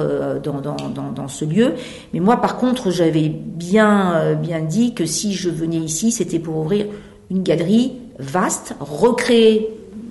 dans, 0.42 0.60
dans, 0.60 0.76
dans, 0.94 1.12
dans 1.12 1.28
ce 1.28 1.44
lieu. 1.44 1.74
Mais 2.12 2.20
moi, 2.20 2.40
par 2.40 2.56
contre, 2.56 2.90
j'avais 2.90 3.28
bien, 3.28 4.34
bien 4.34 4.60
dit 4.60 4.94
que 4.94 5.04
si 5.04 5.34
je 5.34 5.50
venais 5.50 5.76
ici, 5.76 6.10
c'était 6.10 6.38
pour 6.38 6.47
ouvrir 6.56 6.86
une 7.30 7.42
galerie 7.42 7.92
vaste, 8.18 8.74
recréer 8.80 9.68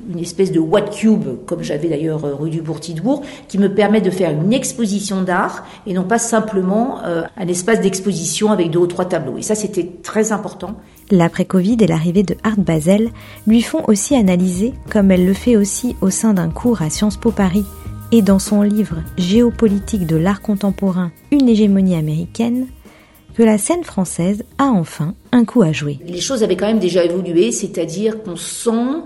une 0.10 0.20
espèce 0.20 0.52
de 0.52 0.60
what 0.60 0.84
cube, 0.84 1.46
comme 1.46 1.64
j'avais 1.64 1.90
d'ailleurs 1.90 2.22
rue 2.40 2.50
du 2.50 2.62
Bourg-Tidebourg, 2.62 3.24
qui 3.48 3.58
me 3.58 3.74
permet 3.74 4.02
de 4.02 4.10
faire 4.10 4.32
une 4.32 4.54
exposition 4.54 5.22
d'art 5.22 5.66
et 5.86 5.94
non 5.94 6.04
pas 6.04 6.18
simplement 6.18 7.04
euh, 7.04 7.24
un 7.36 7.48
espace 7.48 7.82
d'exposition 7.82 8.52
avec 8.52 8.72
deux 8.72 8.80
ou 8.80 8.88
trois 8.88 9.06
tableaux. 9.06 9.38
Et 9.38 9.42
ça, 9.42 9.56
c'était 9.56 9.90
très 10.04 10.32
important. 10.32 10.76
L'après-Covid 11.12 11.78
et 11.82 11.88
l'arrivée 11.88 12.24
de 12.24 12.36
Art 12.44 12.60
Basel 12.60 13.10
lui 13.46 13.62
font 13.62 13.84
aussi 13.88 14.16
analyser, 14.16 14.74
comme 14.90 15.12
elle 15.12 15.26
le 15.26 15.34
fait 15.34 15.58
aussi 15.58 15.96
au 16.02 16.10
sein 16.10 16.34
d'un 16.34 16.50
cours 16.50 16.82
à 16.82 16.90
Sciences 16.90 17.18
Po 17.18 17.32
Paris 17.32 17.66
et 18.12 18.22
dans 18.22 18.40
son 18.40 18.62
livre 18.62 18.98
Géopolitique 19.18 20.06
de 20.06 20.16
l'art 20.16 20.42
contemporain, 20.42 21.12
une 21.32 21.50
hégémonie 21.50 21.96
américaine, 21.96 22.68
que 23.38 23.44
la 23.44 23.60
scène 23.60 23.84
française 23.84 24.44
a 24.58 24.66
enfin 24.66 25.14
un 25.32 25.46
coup 25.46 25.62
à 25.62 25.72
jouer. 25.72 26.00
Les 26.04 26.22
choses 26.22 26.42
avaient 26.42 26.56
quand 26.56 26.66
même 26.66 26.80
déjà 26.80 27.06
évolué, 27.06 27.52
c'est-à-dire 27.52 28.24
qu'on 28.24 28.36
sent 28.36 29.04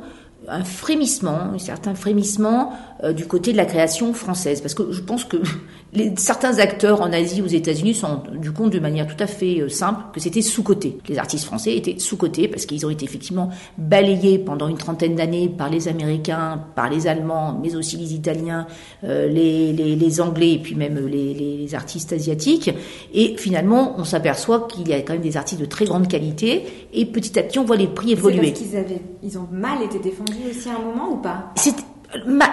un 0.51 0.63
frémissement, 0.63 1.39
un 1.53 1.57
certain 1.57 1.95
frémissement 1.95 2.73
euh, 3.03 3.13
du 3.13 3.25
côté 3.25 3.53
de 3.53 3.57
la 3.57 3.65
création 3.65 4.13
française. 4.13 4.61
Parce 4.61 4.73
que 4.73 4.91
je 4.91 5.01
pense 5.01 5.23
que 5.23 5.37
les, 5.93 6.13
certains 6.17 6.59
acteurs 6.59 7.01
en 7.01 7.11
Asie, 7.13 7.41
aux 7.41 7.47
États-Unis, 7.47 7.93
sont 7.95 8.21
du 8.37 8.51
compte 8.51 8.71
de 8.71 8.79
manière 8.79 9.07
tout 9.07 9.21
à 9.23 9.27
fait 9.27 9.61
euh, 9.61 9.69
simple 9.69 10.01
que 10.13 10.19
c'était 10.19 10.41
sous-coté. 10.41 10.97
Les 11.07 11.17
artistes 11.17 11.45
français 11.45 11.75
étaient 11.75 11.97
sous-cotés 11.97 12.49
parce 12.49 12.65
qu'ils 12.65 12.85
ont 12.85 12.89
été 12.89 13.05
effectivement 13.05 13.49
balayés 13.77 14.39
pendant 14.39 14.67
une 14.67 14.77
trentaine 14.77 15.15
d'années 15.15 15.49
par 15.49 15.69
les 15.69 15.87
Américains, 15.87 16.61
par 16.75 16.89
les 16.89 17.07
Allemands, 17.07 17.57
mais 17.61 17.75
aussi 17.75 17.95
les 17.95 18.13
Italiens, 18.13 18.67
euh, 19.05 19.27
les, 19.27 19.71
les, 19.71 19.95
les, 19.95 20.21
Anglais 20.21 20.53
et 20.53 20.59
puis 20.59 20.75
même 20.75 21.07
les, 21.07 21.33
les, 21.33 21.73
artistes 21.73 22.11
asiatiques. 22.11 22.69
Et 23.13 23.35
finalement, 23.37 23.95
on 23.97 24.03
s'aperçoit 24.03 24.67
qu'il 24.67 24.89
y 24.89 24.93
a 24.93 24.99
quand 25.01 25.13
même 25.13 25.21
des 25.21 25.37
artistes 25.37 25.61
de 25.61 25.65
très 25.65 25.85
grande 25.85 26.09
qualité 26.09 26.65
et 26.93 27.05
petit 27.05 27.39
à 27.39 27.43
petit, 27.43 27.59
on 27.59 27.63
voit 27.63 27.77
les 27.77 27.87
prix 27.87 28.11
évoluer. 28.11 28.51
Parce 28.51 28.59
qu'ils 28.59 28.75
avaient, 28.75 29.01
ils 29.23 29.37
ont 29.37 29.47
mal 29.49 29.81
été 29.83 29.99
défendus 29.99 30.40
aussi 30.49 30.69
à 30.69 30.75
un 30.75 30.79
moment 30.79 31.11
ou 31.11 31.17
pas? 31.17 31.53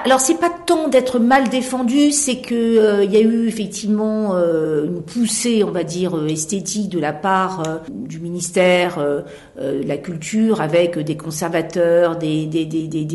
Alors 0.05 0.21
c'est 0.21 0.39
pas 0.39 0.51
tant 0.51 0.89
d'être 0.89 1.19
mal 1.19 1.49
défendu, 1.49 2.13
c'est 2.13 2.37
que 2.37 2.55
euh, 2.55 3.05
il 3.05 3.13
y 3.13 3.17
a 3.17 3.21
eu 3.21 3.49
effectivement 3.49 4.37
euh, 4.37 4.87
une 4.87 5.03
poussée, 5.03 5.65
on 5.65 5.73
va 5.73 5.83
dire 5.83 6.17
euh, 6.17 6.29
esthétique 6.29 6.89
de 6.89 7.01
la 7.01 7.13
part 7.13 7.81
du 7.91 8.21
ministère 8.21 8.99
de 8.99 9.87
la 9.87 9.97
culture, 9.97 10.61
avec 10.61 10.99
des 10.99 11.17
conservateurs, 11.17 12.17
des, 12.17 12.49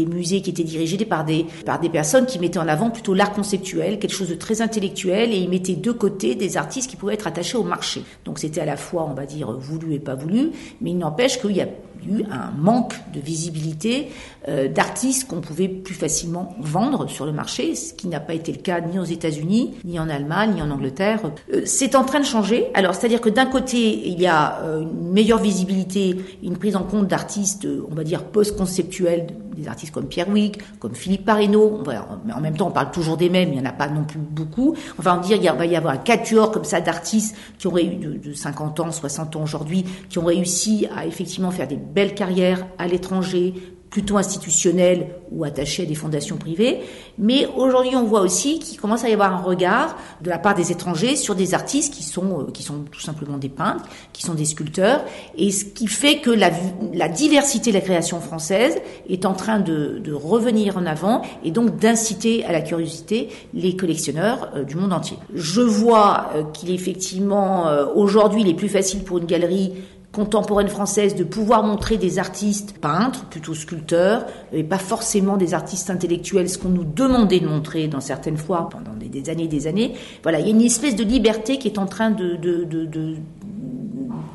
musées 0.10 0.42
qui 0.42 0.50
étaient 0.50 0.64
dirigés 0.64 1.06
par 1.06 1.24
des 1.24 1.46
par 1.66 1.80
des 1.80 1.90
personnes 1.90 2.26
qui 2.26 2.40
mettaient 2.40 2.60
en 2.60 2.68
avant 2.68 2.90
plutôt 2.90 3.14
l'art 3.14 3.32
conceptuel, 3.32 4.00
quelque 4.00 4.14
chose 4.14 4.30
de 4.30 4.36
très 4.36 4.62
intellectuel, 4.62 5.32
et 5.32 5.38
ils 5.38 5.50
mettaient 5.50 5.76
de 5.76 5.92
côté 5.92 6.36
des 6.36 6.58
artistes 6.58 6.90
qui 6.90 6.98
pouvaient 6.98 7.14
être 7.14 7.28
attachés 7.28 7.58
au 7.58 7.64
marché. 7.64 8.04
Donc 8.26 8.40
c'était 8.40 8.62
à 8.62 8.66
la 8.66 8.76
fois, 8.76 9.08
on 9.10 9.14
va 9.14 9.26
dire, 9.26 9.52
voulu 9.58 9.94
et 9.94 10.00
pas 10.00 10.16
voulu, 10.16 10.52
mais 10.82 10.92
il 10.92 10.98
n'empêche 10.98 11.40
qu'il 11.40 11.56
y 11.56 11.62
a 11.62 11.68
eu 12.08 12.24
un 12.32 12.52
manque 12.58 12.94
de 13.14 13.20
visibilité 13.20 14.10
euh, 14.48 14.68
d'artistes 14.68 15.28
qu'on 15.28 15.42
pouvait 15.42 15.68
plus 15.68 15.94
facilement 15.94 16.56
vendre 16.60 17.10
sur 17.10 17.26
le 17.26 17.32
marché, 17.32 17.76
ce 17.76 17.94
qui 17.94 18.08
n'a 18.08 18.20
pas 18.20 18.34
été 18.34 18.52
le 18.52 18.58
cas 18.58 18.82
ni 18.82 19.00
aux 19.00 19.04
États-Unis, 19.04 19.76
ni 19.86 20.00
en 20.00 20.10
Allemagne, 20.10 20.56
ni 20.56 20.62
en 20.62 20.70
Angleterre. 20.70 21.22
Euh, 21.54 21.62
c'est 21.66 21.96
en 21.96 22.04
train 22.04 22.20
de 22.20 22.26
changer. 22.26 22.68
Alors, 22.74 22.96
c'est-à-dire 22.96 23.22
que 23.22 23.30
d'un 23.30 23.46
côté, 23.46 24.08
il 24.08 24.20
y 24.22 24.28
a 24.28 24.60
euh, 24.64 24.82
une 24.82 25.12
meilleure 25.12 25.40
visibilité, 25.40 26.18
une 26.44 26.58
prise 26.58 26.76
en 26.76 26.84
compte 26.84 27.08
d'artistes, 27.08 27.68
on 27.90 27.96
va 27.96 28.04
dire, 28.04 28.24
post-conceptuels, 28.24 29.28
des 29.54 29.68
artistes 29.68 29.94
comme 29.94 30.08
Pierre 30.08 30.30
Wick, 30.30 30.60
comme 30.80 30.96
Philippe 30.96 31.26
Pareno. 31.26 31.84
mais 32.26 32.34
en 32.34 32.42
même 32.42 32.56
temps, 32.56 32.68
on 32.68 32.72
parle 32.72 32.92
toujours 32.92 33.18
des 33.18 33.30
mêmes, 33.30 33.50
il 33.50 33.60
n'y 33.60 33.62
en 33.62 33.70
a 33.70 33.74
pas 33.74 33.88
non 33.88 34.04
plus 34.04 34.20
beaucoup. 34.20 34.76
On 34.98 35.02
va 35.02 35.18
dire, 35.18 35.38
il 35.42 35.50
va 35.50 35.66
y 35.66 35.76
avoir 35.76 35.94
un 35.94 35.98
quatuor 35.98 36.52
comme 36.52 36.64
ça 36.64 36.82
d'artistes 36.82 37.36
qui 37.58 37.68
auraient 37.68 37.86
eu 37.86 37.96
de, 37.96 38.14
de 38.30 38.34
50 38.34 38.80
ans, 38.80 38.92
60 38.92 39.36
ans 39.36 39.44
aujourd'hui, 39.44 39.86
qui 40.10 40.20
ont 40.20 40.26
réussi 40.26 40.88
à 40.96 41.06
effectivement 41.06 41.52
faire 41.52 41.68
des 41.68 41.78
belle 41.94 42.16
carrière 42.16 42.66
à 42.78 42.88
l'étranger, 42.88 43.54
plutôt 43.94 44.18
institutionnelle 44.18 45.10
ou 45.32 45.44
attachée 45.44 45.84
à 45.84 45.86
des 45.86 45.94
fondations 45.94 46.38
privées. 46.38 46.80
Mais 47.20 47.48
aujourd'hui, 47.56 47.96
on 47.96 48.06
voit 48.06 48.22
aussi 48.22 48.58
qu'il 48.58 48.80
commence 48.80 49.04
à 49.04 49.10
y 49.10 49.14
avoir 49.14 49.32
un 49.32 49.44
regard 49.44 49.96
de 50.22 50.32
la 50.32 50.40
part 50.40 50.56
des 50.56 50.72
étrangers 50.72 51.16
sur 51.16 51.36
des 51.36 51.54
artistes 51.54 51.94
qui 51.94 52.02
sont, 52.02 52.40
euh, 52.40 52.52
qui 52.52 52.64
sont 52.64 52.86
tout 52.92 53.00
simplement 53.00 53.38
des 53.38 53.50
peintres, 53.50 53.86
qui 54.12 54.24
sont 54.24 54.34
des 54.34 54.46
sculpteurs, 54.46 55.06
et 55.38 55.52
ce 55.52 55.64
qui 55.64 55.86
fait 55.86 56.22
que 56.22 56.32
la, 56.32 56.50
la 56.92 57.08
diversité 57.08 57.70
de 57.70 57.76
la 57.76 57.82
création 57.82 58.20
française 58.20 58.82
est 59.08 59.28
en 59.28 59.34
train 59.34 59.60
de, 59.60 60.00
de 60.04 60.12
revenir 60.12 60.76
en 60.76 60.88
avant 60.88 61.22
et 61.44 61.52
donc 61.52 61.78
d'inciter 61.78 62.44
à 62.46 62.52
la 62.52 62.62
curiosité 62.62 63.30
les 63.54 63.76
collectionneurs 63.76 64.50
euh, 64.56 64.64
du 64.64 64.76
monde 64.76 64.92
entier. 64.92 65.18
Je 65.36 65.62
vois 65.62 66.32
euh, 66.34 66.44
qu'il 66.46 66.72
est 66.72 66.74
effectivement 66.74 67.68
aujourd'hui 67.96 68.42
il 68.42 68.50
est 68.50 68.56
plus 68.56 68.70
facile 68.70 69.04
pour 69.04 69.20
une 69.20 69.26
galerie 69.26 69.74
contemporaine 70.14 70.70
française 70.70 71.16
de 71.16 71.24
pouvoir 71.24 71.64
montrer 71.64 71.98
des 71.98 72.20
artistes 72.20 72.78
peintres, 72.78 73.26
plutôt 73.26 73.56
sculpteurs, 73.56 74.28
et 74.54 74.64
pas 74.64 74.78
forcément 74.78 75.38
des 75.38 75.56
artistes 75.56 75.90
intellectuels, 75.90 76.50
ce 76.50 76.60
qu'on 76.60 76.70
nous 76.70 76.86
demandait 76.86 77.40
de 77.40 77.48
montrer 77.48 77.88
dans 77.88 78.00
certaines 78.00 78.38
fois 78.38 78.70
pendant 78.70 78.92
des, 78.94 79.30
années 79.30 79.46
et 79.46 79.48
des 79.48 79.68
années. 79.68 79.96
Voilà, 80.22 80.40
il 80.40 80.46
y 80.46 80.50
a 80.50 80.52
une 80.52 80.62
espèce 80.62 80.96
de 80.96 81.04
liberté 81.04 81.58
qui 81.58 81.68
est 81.68 81.80
en 81.80 81.88
train 81.88 82.12
de, 82.12 82.36
de, 82.36 82.64
de, 82.64 82.86
de 82.86 83.16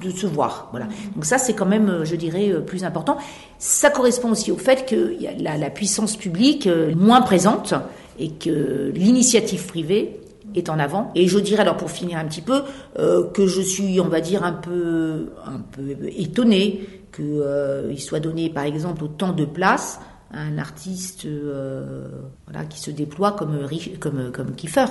de 0.00 0.10
se 0.10 0.28
voir. 0.28 0.68
Voilà. 0.70 0.86
Donc 1.16 1.24
ça, 1.24 1.38
c'est 1.38 1.54
quand 1.54 1.66
même, 1.66 2.04
je 2.04 2.14
dirais, 2.14 2.52
euh, 2.52 2.60
plus 2.60 2.84
important. 2.84 3.16
Ça 3.58 3.90
correspond 3.90 4.30
aussi 4.30 4.52
au 4.52 4.56
fait 4.56 4.86
que 4.86 5.16
la, 5.40 5.56
la 5.56 5.70
puissance 5.70 6.16
publique 6.16 6.68
euh, 6.68 6.94
moins 6.94 7.20
présente 7.20 7.74
et 8.20 8.30
que 8.30 8.92
l'initiative 8.94 9.66
privée 9.66 10.20
est 10.54 10.68
en 10.68 10.78
avant. 10.78 11.10
Et 11.14 11.28
je 11.28 11.38
dirais 11.38 11.62
alors 11.62 11.76
pour 11.76 11.90
finir 11.90 12.18
un 12.18 12.24
petit 12.24 12.40
peu 12.40 12.62
euh, 12.98 13.28
que 13.30 13.46
je 13.46 13.60
suis, 13.60 14.00
on 14.00 14.08
va 14.08 14.20
dire, 14.20 14.44
un 14.44 14.52
peu, 14.52 15.30
un 15.44 15.60
peu 15.72 15.96
étonnée 16.16 16.88
qu'il 17.14 17.24
euh, 17.24 17.96
soit 17.96 18.20
donné, 18.20 18.50
par 18.50 18.64
exemple, 18.64 19.04
autant 19.04 19.32
de 19.32 19.44
place 19.44 20.00
à 20.32 20.40
un 20.40 20.58
artiste 20.58 21.24
euh, 21.24 22.08
voilà, 22.46 22.66
qui 22.66 22.80
se 22.80 22.90
déploie 22.90 23.32
comme, 23.32 23.66
comme, 23.98 24.30
comme 24.32 24.54
Kiefer 24.54 24.86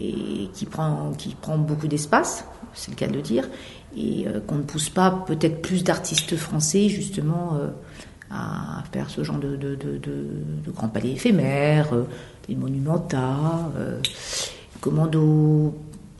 et 0.00 0.48
qui 0.54 0.66
prend, 0.66 1.12
qui 1.16 1.34
prend 1.34 1.58
beaucoup 1.58 1.86
d'espace, 1.86 2.44
c'est 2.74 2.90
le 2.90 2.96
cas 2.96 3.06
de 3.06 3.14
le 3.14 3.22
dire, 3.22 3.48
et 3.96 4.24
qu'on 4.46 4.56
ne 4.56 4.62
pousse 4.62 4.88
pas 4.88 5.22
peut-être 5.26 5.60
plus 5.60 5.84
d'artistes 5.84 6.34
français 6.36 6.88
justement 6.88 7.58
à 8.30 8.82
faire 8.90 9.10
ce 9.10 9.22
genre 9.22 9.38
de, 9.38 9.54
de, 9.56 9.74
de, 9.74 9.98
de 9.98 10.70
grands 10.74 10.88
palais 10.88 11.10
éphémères, 11.10 11.90
des 12.48 12.54
monumenta. 12.54 13.70
Commando 14.82 15.72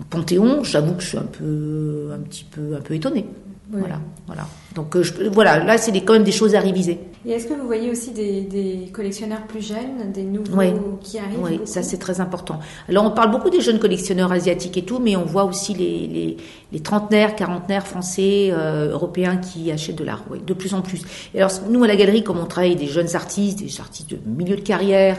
Panthéon, 0.08 0.62
j'avoue 0.62 0.94
que 0.94 1.02
je 1.02 1.08
suis 1.08 1.18
un 1.18 1.22
peu, 1.22 2.10
un 2.14 2.20
petit 2.20 2.44
peu, 2.44 2.76
un 2.76 2.80
peu 2.80 2.94
étonnée. 2.94 3.26
Voilà, 3.70 4.00
voilà. 4.26 4.46
Donc 4.74 4.94
euh, 4.94 5.02
je, 5.02 5.14
voilà, 5.32 5.64
là 5.64 5.78
c'est 5.78 5.92
quand 6.02 6.12
même 6.12 6.24
des 6.24 6.32
choses 6.32 6.54
à 6.54 6.60
réviser. 6.60 7.00
Et 7.24 7.30
est-ce 7.30 7.46
que 7.46 7.54
vous 7.54 7.66
voyez 7.66 7.90
aussi 7.90 8.10
des, 8.10 8.90
collectionneurs 8.92 9.46
plus 9.48 9.66
jeunes, 9.66 10.12
des 10.12 10.24
nouveaux 10.24 10.98
qui 11.00 11.18
arrivent 11.18 11.42
Oui, 11.42 11.60
ça 11.64 11.82
c'est 11.82 11.96
très 11.96 12.20
important. 12.20 12.60
Alors 12.88 13.04
on 13.04 13.10
parle 13.10 13.30
beaucoup 13.30 13.48
des 13.48 13.60
jeunes 13.60 13.78
collectionneurs 13.78 14.30
asiatiques 14.30 14.76
et 14.76 14.82
tout, 14.82 14.98
mais 14.98 15.16
on 15.16 15.24
voit 15.24 15.44
aussi 15.44 15.72
les, 15.72 16.06
les, 16.06 16.36
les 16.70 16.80
trentenaires, 16.80 17.34
quarantenaires 17.34 17.86
français, 17.86 18.50
euh, 18.52 18.90
européens 18.90 19.38
qui 19.38 19.72
achètent 19.72 19.96
de 19.96 20.04
l'art, 20.04 20.22
oui, 20.30 20.40
de 20.46 20.54
plus 20.54 20.74
en 20.74 20.82
plus. 20.82 21.02
Et 21.34 21.38
alors 21.38 21.52
nous 21.70 21.82
à 21.82 21.86
la 21.86 21.96
galerie, 21.96 22.22
comme 22.22 22.38
on 22.38 22.46
travaille 22.46 22.76
des 22.76 22.88
jeunes 22.88 23.16
artistes, 23.16 23.58
des 23.58 23.80
artistes 23.80 24.10
de 24.10 24.18
milieu 24.26 24.56
de 24.56 24.60
carrière, 24.60 25.18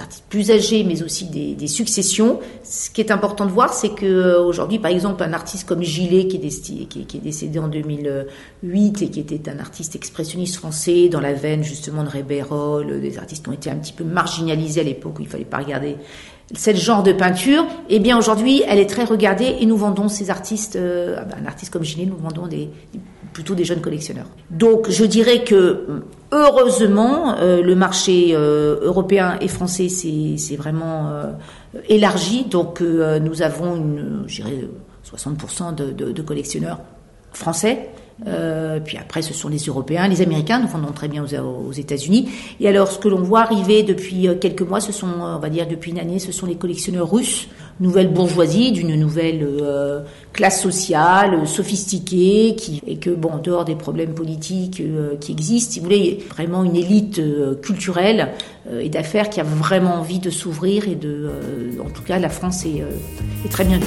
artistes 0.00 0.24
plus 0.28 0.50
âgés, 0.50 0.84
mais 0.84 1.02
aussi 1.02 1.26
des, 1.26 1.66
successions. 1.66 2.40
Ce 2.64 2.90
qui 2.90 3.00
est 3.00 3.10
important 3.10 3.44
de 3.44 3.50
voir, 3.50 3.72
c'est 3.74 3.90
que 3.90 4.06
euh, 4.06 4.42
aujourd'hui, 4.42 4.78
par 4.78 4.90
exemple, 4.90 5.22
un 5.22 5.32
artiste 5.32 5.68
comme 5.68 5.82
Gillet, 5.82 6.26
qui 6.26 6.36
est, 6.36 6.60
qui, 6.62 6.86
qui 6.86 7.16
est 7.16 7.20
décédé 7.20 7.58
en 7.58 7.68
2008 7.68 9.02
et 9.02 9.08
qui 9.10 9.20
était 9.20 9.50
un 9.50 9.58
artiste 9.58 9.96
expressionniste 9.96 10.56
français 10.56 11.08
dans 11.08 11.20
la 11.20 11.34
veine 11.34 11.62
justement 11.62 12.04
de 12.04 12.08
Rébérol, 12.08 13.00
des 13.00 13.18
artistes 13.18 13.44
qui 13.44 13.50
ont 13.50 13.54
été 13.54 13.70
un 13.70 13.76
petit 13.76 13.92
peu 13.92 14.04
marginalisés 14.04 14.80
à 14.80 14.84
l'époque 14.84 15.18
où 15.18 15.22
il 15.22 15.28
fallait 15.28 15.44
pas 15.44 15.58
regarder 15.58 15.96
ce 16.54 16.74
genre 16.74 17.02
de 17.02 17.12
peinture, 17.12 17.66
eh 17.90 17.98
bien 17.98 18.16
aujourd'hui, 18.16 18.62
elle 18.66 18.78
est 18.78 18.88
très 18.88 19.04
regardée 19.04 19.56
et 19.60 19.66
nous 19.66 19.76
vendons 19.76 20.08
ces 20.08 20.30
artistes, 20.30 20.76
euh, 20.76 21.22
un 21.38 21.46
artiste 21.46 21.72
comme 21.72 21.84
Gillet, 21.84 22.06
nous 22.06 22.16
vendons 22.16 22.46
des, 22.46 22.70
plutôt 23.32 23.54
des 23.54 23.64
jeunes 23.64 23.80
collectionneurs. 23.80 24.28
Donc 24.50 24.88
je 24.88 25.04
dirais 25.04 25.44
que 25.44 26.02
heureusement, 26.32 27.36
euh, 27.38 27.62
le 27.62 27.74
marché 27.74 28.30
euh, 28.32 28.78
européen 28.82 29.38
et 29.40 29.48
français 29.48 29.88
c'est 29.88 30.56
vraiment 30.56 31.08
euh, 31.08 31.32
élargi. 31.88 32.44
Donc 32.44 32.80
nous 32.80 33.42
avons 33.42 33.76
une, 33.76 34.24
je 34.26 34.42
dirais, 34.42 34.68
60% 35.04 35.74
de, 35.74 36.22
collectionneurs 36.22 36.80
français. 37.32 37.90
puis 38.84 38.96
après, 38.98 39.22
ce 39.22 39.32
sont 39.32 39.48
les 39.48 39.58
Européens, 39.58 40.08
les 40.08 40.22
Américains, 40.22 40.60
nous 40.60 40.68
vendons 40.68 40.92
très 40.92 41.08
bien 41.08 41.24
aux, 41.24 41.68
aux 41.68 41.72
États-Unis. 41.72 42.28
Et 42.60 42.68
alors, 42.68 42.88
ce 42.88 42.98
que 42.98 43.08
l'on 43.08 43.22
voit 43.22 43.42
arriver 43.42 43.82
depuis 43.82 44.28
quelques 44.40 44.62
mois, 44.62 44.80
ce 44.80 44.92
sont, 44.92 45.08
on 45.20 45.38
va 45.38 45.48
dire 45.48 45.66
depuis 45.68 45.92
une 45.92 45.98
année, 45.98 46.18
ce 46.18 46.32
sont 46.32 46.46
les 46.46 46.56
collectionneurs 46.56 47.10
russes 47.10 47.48
nouvelle 47.80 48.08
bourgeoisie, 48.12 48.72
d'une 48.72 48.94
nouvelle 48.96 49.42
euh, 49.42 50.00
classe 50.32 50.62
sociale 50.62 51.34
euh, 51.34 51.46
sophistiquée, 51.46 52.54
qui, 52.56 52.82
et 52.86 52.96
que, 52.96 53.10
bon, 53.10 53.30
en 53.30 53.38
dehors 53.38 53.64
des 53.64 53.74
problèmes 53.74 54.14
politiques 54.14 54.80
euh, 54.80 55.16
qui 55.20 55.32
existent, 55.32 55.72
si 55.72 55.78
vous 55.80 55.84
voulez, 55.84 56.24
vraiment 56.30 56.64
une 56.64 56.76
élite 56.76 57.20
culturelle 57.62 58.32
et 58.80 58.88
d'affaires 58.88 59.30
qui 59.30 59.40
a 59.40 59.44
vraiment 59.44 59.94
envie 59.94 60.18
de 60.18 60.30
s'ouvrir 60.30 60.88
et 60.88 60.94
de, 60.94 61.30
en 61.84 61.90
tout 61.90 62.02
cas, 62.02 62.18
la 62.18 62.28
France 62.28 62.66
est, 62.66 62.82
est 63.44 63.48
très 63.48 63.64
bien. 63.64 63.80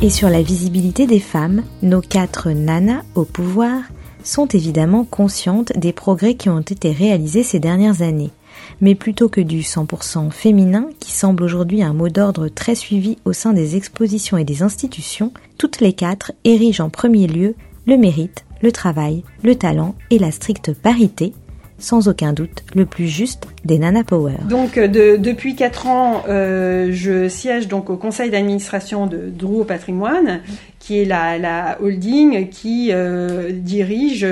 Et 0.00 0.10
sur 0.10 0.28
la 0.30 0.42
visibilité 0.42 1.06
des 1.06 1.20
femmes, 1.20 1.62
nos 1.82 2.00
quatre 2.00 2.50
nanas 2.50 3.02
au 3.14 3.24
pouvoir 3.24 3.82
sont 4.24 4.46
évidemment 4.46 5.04
conscientes 5.04 5.72
des 5.76 5.92
progrès 5.92 6.34
qui 6.34 6.48
ont 6.48 6.60
été 6.60 6.92
réalisés 6.92 7.42
ces 7.42 7.60
dernières 7.60 8.02
années 8.02 8.30
mais 8.82 8.96
plutôt 8.96 9.30
que 9.30 9.40
du 9.40 9.60
100% 9.60 10.30
féminin, 10.30 10.88
qui 11.00 11.12
semble 11.12 11.44
aujourd'hui 11.44 11.82
un 11.82 11.94
mot 11.94 12.08
d'ordre 12.08 12.48
très 12.48 12.74
suivi 12.74 13.16
au 13.24 13.32
sein 13.32 13.54
des 13.54 13.76
expositions 13.76 14.36
et 14.36 14.44
des 14.44 14.62
institutions, 14.62 15.32
toutes 15.56 15.80
les 15.80 15.94
quatre 15.94 16.32
érigent 16.44 16.84
en 16.84 16.90
premier 16.90 17.28
lieu 17.28 17.54
le 17.86 17.96
mérite, 17.96 18.44
le 18.60 18.72
travail, 18.72 19.22
le 19.42 19.54
talent 19.54 19.94
et 20.10 20.18
la 20.18 20.32
stricte 20.32 20.72
parité, 20.74 21.32
sans 21.78 22.08
aucun 22.08 22.32
doute 22.32 22.64
le 22.74 22.84
plus 22.86 23.08
juste 23.08 23.46
des 23.64 23.78
Nana 23.78 24.04
Power. 24.04 24.34
Donc 24.48 24.78
de, 24.78 25.16
depuis 25.16 25.54
4 25.54 25.86
ans, 25.86 26.24
euh, 26.28 26.90
je 26.92 27.28
siège 27.28 27.68
donc 27.68 27.90
au 27.90 27.96
conseil 27.96 28.30
d'administration 28.30 29.06
de 29.06 29.30
Drouot 29.30 29.64
Patrimoine 29.64 30.40
qui 30.82 30.98
est 31.00 31.04
la, 31.04 31.38
la 31.38 31.80
holding 31.80 32.48
qui 32.48 32.88
euh, 32.90 33.52
dirige 33.52 34.26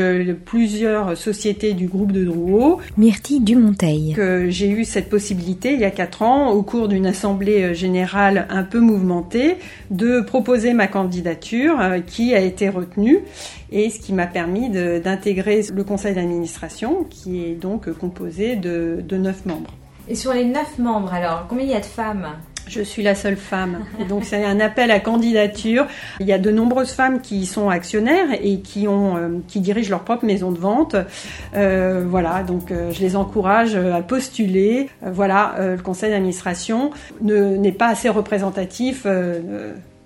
plusieurs 0.44 1.16
sociétés 1.16 1.74
du 1.74 1.86
groupe 1.86 2.10
de 2.10 2.24
Drouot. 2.24 2.80
Myrtille 2.96 3.40
Dumonteil. 3.40 4.14
Que 4.14 4.50
j'ai 4.50 4.68
eu 4.68 4.84
cette 4.84 5.08
possibilité 5.08 5.74
il 5.74 5.78
y 5.78 5.84
a 5.84 5.92
quatre 5.92 6.22
ans, 6.22 6.50
au 6.50 6.64
cours 6.64 6.88
d'une 6.88 7.06
assemblée 7.06 7.72
générale 7.76 8.48
un 8.50 8.64
peu 8.64 8.80
mouvementée, 8.80 9.58
de 9.92 10.20
proposer 10.20 10.72
ma 10.72 10.88
candidature 10.88 11.80
euh, 11.80 12.00
qui 12.00 12.34
a 12.34 12.40
été 12.40 12.68
retenue 12.68 13.20
et 13.70 13.88
ce 13.88 14.00
qui 14.00 14.12
m'a 14.12 14.26
permis 14.26 14.70
d'intégrer 14.70 15.66
le 15.72 15.84
conseil 15.84 16.16
d'administration 16.16 17.04
qui 17.08 17.44
est 17.44 17.54
donc 17.54 17.88
composé 17.92 18.56
de, 18.56 18.98
de 19.06 19.16
neuf 19.16 19.46
membres. 19.46 19.70
Et 20.08 20.16
sur 20.16 20.32
les 20.32 20.44
neuf 20.44 20.78
membres, 20.80 21.14
alors, 21.14 21.46
combien 21.48 21.64
il 21.64 21.70
y 21.70 21.74
a 21.74 21.80
de 21.80 21.84
femmes? 21.84 22.26
Je 22.70 22.83
suis 22.83 23.02
la 23.02 23.14
seule 23.14 23.37
femme. 23.37 23.85
donc 24.09 24.24
c'est 24.24 24.44
un 24.44 24.61
appel 24.61 24.90
à 24.90 25.00
candidature. 25.00 25.87
Il 26.20 26.26
y 26.26 26.33
a 26.33 26.38
de 26.38 26.50
nombreuses 26.50 26.92
femmes 26.92 27.20
qui 27.20 27.44
sont 27.46 27.68
actionnaires 27.68 28.28
et 28.40 28.61
qui 28.61 28.87
ont, 28.87 29.16
euh, 29.16 29.28
qui 29.48 29.61
dirigent 29.61 29.90
leur 29.90 30.00
propre 30.00 30.24
maison 30.24 30.52
de 30.52 30.59
vente. 30.59 30.96
Euh, 31.56 32.04
voilà, 32.09 32.42
donc 32.42 32.70
euh, 32.70 32.92
je 32.92 33.00
les 33.00 33.16
encourage 33.16 33.74
à 33.74 34.00
postuler. 34.02 34.88
voilà, 35.02 35.54
le 35.59 35.83
conseil 35.83 36.11
d'administration 36.11 36.90
n'est 37.20 37.72
pas 37.72 37.88
assez 37.88 38.09
représentatif 38.09 39.06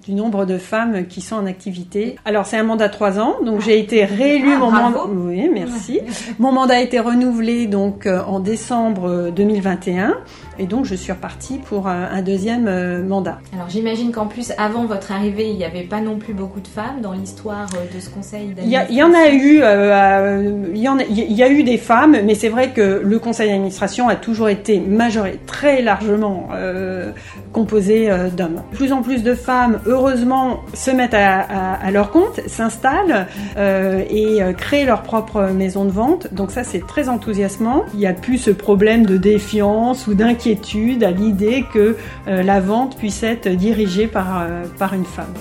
du 0.07 0.15
nombre 0.15 0.45
de 0.45 0.59
femmes 0.59 1.07
qui 1.07 1.21
sont 1.21 1.37
en 1.37 1.47
activité. 1.47 2.17
Alors 2.25 2.47
c'est 2.47 2.57
un 2.57 2.63
mandat 2.63 2.89
de 2.89 2.93
trois 2.93 3.19
ans, 3.19 3.37
donc 3.45 3.61
j'ai 3.61 3.79
été 3.79 4.05
réélue. 4.05 4.53
Ah, 4.55 4.59
mon 4.59 4.71
mandat. 4.71 5.07
Oui, 5.09 5.49
merci. 5.53 6.01
mon 6.39 6.53
mandat 6.53 6.75
a 6.75 6.81
été 6.81 7.01
renouvelé 7.01 7.67
donc 7.67 8.07
en 8.07 8.41
décembre 8.41 9.31
2021. 9.35 10.15
Et 10.59 10.67
donc, 10.67 10.85
je 10.85 10.95
suis 10.95 11.13
repartie 11.13 11.59
pour 11.59 11.89
un 11.89 12.23
deuxième 12.23 12.69
euh, 12.69 13.03
mandat. 13.03 13.39
Alors, 13.53 13.69
j'imagine 13.69 14.13
qu'en 14.13 14.27
plus, 14.27 14.53
avant 14.59 14.85
votre 14.87 15.13
arrivée, 15.13 15.49
il 15.49 15.57
n'y 15.57 15.65
avait 15.65 15.83
pas 15.83 16.01
non 16.01 16.17
plus 16.17 16.33
beaucoup 16.33 16.61
de 16.61 16.69
femmes 16.69 17.01
dans 17.03 17.13
l'histoire 17.13 17.67
euh, 17.75 17.95
de 17.95 18.01
ce 18.01 18.09
conseil 18.11 18.55
Il 18.63 18.71
y, 18.71 19.03
en 19.03 19.13
a 19.13 19.29
eu, 19.29 19.61
euh, 19.63 20.69
il, 20.75 20.81
y 20.81 20.87
a, 20.87 20.97
il 21.09 21.33
y 21.33 21.43
a 21.43 21.51
eu 21.51 21.63
des 21.63 21.79
femmes, 21.79 22.17
mais 22.25 22.35
c'est 22.35 22.49
vrai 22.49 22.71
que 22.71 23.03
le 23.05 23.19
conseil 23.19 23.49
d'administration 23.49 24.09
a 24.09 24.17
toujours 24.17 24.49
été 24.49 24.81
majoré, 24.81 25.41
très 25.47 25.83
largement 25.83 26.49
euh, 26.55 27.11
composé 27.53 28.09
d'hommes. 28.37 28.63
De 28.71 28.77
plus 28.77 28.93
en 28.93 29.03
plus 29.03 29.23
de 29.23 29.35
femmes, 29.35 29.81
heureusement, 29.87 30.61
se 30.73 30.91
mettent 30.91 31.15
à, 31.15 31.41
à, 31.41 31.87
à 31.87 31.91
leur 31.91 32.11
compte, 32.11 32.41
s'installent 32.47 33.27
euh, 33.57 34.03
et 34.11 34.41
créent 34.57 34.85
leur 34.85 35.03
propre 35.03 35.51
maison 35.53 35.85
de 35.85 35.91
vente. 35.91 36.33
Donc 36.33 36.51
ça, 36.51 36.65
c'est 36.65 36.87
très 36.87 37.09
enthousiasmant. 37.09 37.85
Il 37.95 38.01
n'y 38.01 38.07
a 38.07 38.13
plus 38.13 38.39
ce 38.39 38.51
problème 38.51 39.07
de 39.07 39.17
défiance 39.17 40.07
ou 40.07 40.15
d'inquiétude 40.15 40.44
à 40.47 41.11
l'idée 41.11 41.65
que 41.73 41.97
euh, 42.29 42.43
la 42.43 42.61
vente 42.61 42.99
puisse 42.99 43.23
être 43.23 43.49
dirigée 43.49 44.07
par, 44.07 44.43
euh, 44.43 44.65
une 44.93 45.05
femme. 45.05 45.33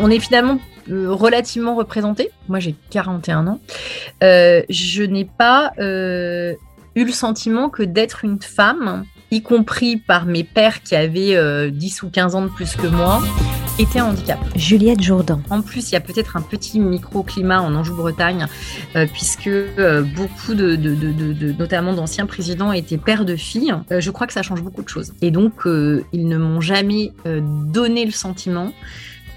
On 0.00 0.10
est 0.10 0.18
finalement 0.20 0.58
euh, 0.90 1.12
relativement 1.12 1.74
représenté. 1.74 2.30
Moi, 2.48 2.58
j'ai 2.58 2.74
41 2.90 3.46
ans. 3.46 3.60
je 4.22 5.02
n'ai 5.02 5.26
pas 5.26 5.72
eu 5.78 7.04
le 7.04 7.12
sentiment 7.12 7.68
que 7.68 7.82
d'être 7.82 8.24
une 8.24 8.40
femme, 8.40 9.04
y 9.30 9.42
compris 9.42 9.98
par 9.98 10.24
mes 10.24 10.44
pères 10.44 10.82
qui 10.82 10.96
avaient 10.96 11.70
10 11.70 12.02
ou 12.04 12.10
15 12.10 12.34
ans 12.36 12.42
de 12.42 12.48
plus 12.48 12.74
que 12.74 12.86
moi, 12.86 13.20
était 13.78 13.98
un 13.98 14.06
handicap. 14.06 14.38
Juliette 14.54 15.02
Jourdan. 15.02 15.40
En 15.50 15.60
plus, 15.60 15.90
il 15.90 15.92
y 15.92 15.96
a 15.96 16.00
peut-être 16.00 16.36
un 16.36 16.40
petit 16.40 16.80
microclimat 16.80 17.60
en 17.60 17.74
Anjou-Bretagne, 17.74 18.46
euh, 18.94 19.06
puisque 19.12 19.48
euh, 19.48 20.02
beaucoup 20.02 20.54
de, 20.54 20.76
de, 20.76 20.94
de, 20.94 21.32
de 21.32 21.52
notamment 21.52 21.92
d'anciens 21.92 22.26
présidents 22.26 22.72
étaient 22.72 22.96
pères 22.96 23.24
de 23.24 23.36
filles. 23.36 23.74
Euh, 23.92 24.00
je 24.00 24.10
crois 24.10 24.26
que 24.26 24.32
ça 24.32 24.42
change 24.42 24.62
beaucoup 24.62 24.82
de 24.82 24.88
choses. 24.88 25.12
Et 25.20 25.30
donc, 25.30 25.52
ils 25.66 26.28
ne 26.28 26.38
m'ont 26.38 26.60
jamais 26.60 27.12
donné 27.24 28.04
le 28.04 28.12
sentiment 28.12 28.72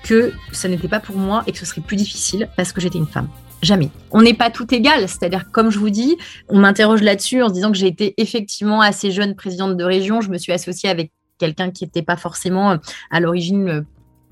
que 0.03 0.31
ça 0.51 0.69
n'était 0.69 0.87
pas 0.87 0.99
pour 0.99 1.17
moi 1.17 1.43
et 1.47 1.51
que 1.51 1.57
ce 1.57 1.65
serait 1.65 1.81
plus 1.81 1.97
difficile 1.97 2.49
parce 2.55 2.71
que 2.71 2.79
j'étais 2.79 2.97
une 2.97 3.07
femme. 3.07 3.27
Jamais. 3.61 3.89
On 4.11 4.21
n'est 4.21 4.33
pas 4.33 4.49
tout 4.49 4.73
égal, 4.73 5.09
c'est-à-dire 5.09 5.51
comme 5.51 5.69
je 5.69 5.79
vous 5.79 5.89
dis, 5.89 6.15
on 6.47 6.59
m'interroge 6.59 7.01
là-dessus 7.01 7.43
en 7.43 7.49
se 7.49 7.53
disant 7.53 7.71
que 7.71 7.77
j'ai 7.77 7.87
été 7.87 8.13
effectivement 8.17 8.79
assez 8.79 9.11
jeune 9.11 9.35
présidente 9.35 9.75
de 9.75 9.83
région, 9.83 10.21
je 10.21 10.29
me 10.29 10.37
suis 10.37 10.53
associée 10.53 10.89
avec 10.89 11.11
quelqu'un 11.39 11.69
qui 11.71 11.83
n'était 11.83 12.01
pas 12.01 12.15
forcément 12.15 12.77
à 13.11 13.19
l'origine 13.19 13.85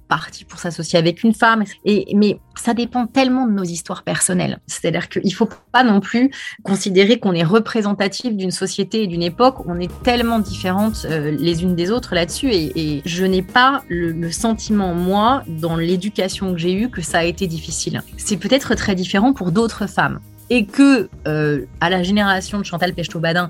parti 0.08 0.46
pour 0.46 0.60
s'associer 0.60 0.98
avec 0.98 1.24
une 1.24 1.34
femme. 1.34 1.64
Et, 1.86 2.14
mais 2.16 2.40
ça 2.56 2.74
dépend 2.74 3.08
tellement 3.08 3.46
de 3.46 3.52
nos 3.52 3.64
histoires 3.64 4.04
personnelles. 4.04 4.60
C'est-à-dire 4.68 5.10
qu'il 5.10 5.26
ne 5.26 5.32
faut 5.32 5.50
pas 5.72 5.84
non 5.84 6.00
plus 6.00 6.32
considérer 6.64 7.20
qu'on 7.20 7.34
est 7.34 7.44
représentatif 7.44 8.36
d'une 8.36 8.52
société 8.52 9.04
et 9.04 9.08
d'une 9.08 9.24
époque. 9.24 9.66
On 9.68 9.80
est 9.80 9.92
tellement 10.04 10.40
différentes 10.40 11.06
euh, 11.10 11.36
les 11.38 11.64
unes 11.64 11.76
des 11.76 11.92
autres 11.92 12.16
là-dessus. 12.16 12.50
Et, 12.52 13.02
je 13.06 13.26
n'ai 13.26 13.42
pas 13.42 13.84
le, 13.90 14.12
le, 14.12 14.32
sentiment, 14.32 14.94
moi, 14.94 15.44
dans 15.48 15.76
l'éducation 15.76 16.54
que 16.54 16.60
j'ai 16.60 16.74
eue, 16.74 16.90
que 16.90 17.02
ça 17.02 17.20
a 17.20 17.24
été 17.24 17.48
difficile. 17.48 18.02
C'est 18.18 18.38
peut-être 18.38 18.76
très 18.76 18.96
différent 18.96 19.34
pour 19.34 19.52
d'autres 19.52 19.88
femmes. 19.88 20.20
Et 20.50 20.66
que, 20.66 21.10
euh, 21.28 21.66
à 21.82 21.90
la 21.90 22.04
génération 22.04 22.60
de 22.60 22.64
Chantal 22.64 22.94
Pechtot-Badin, 22.94 23.50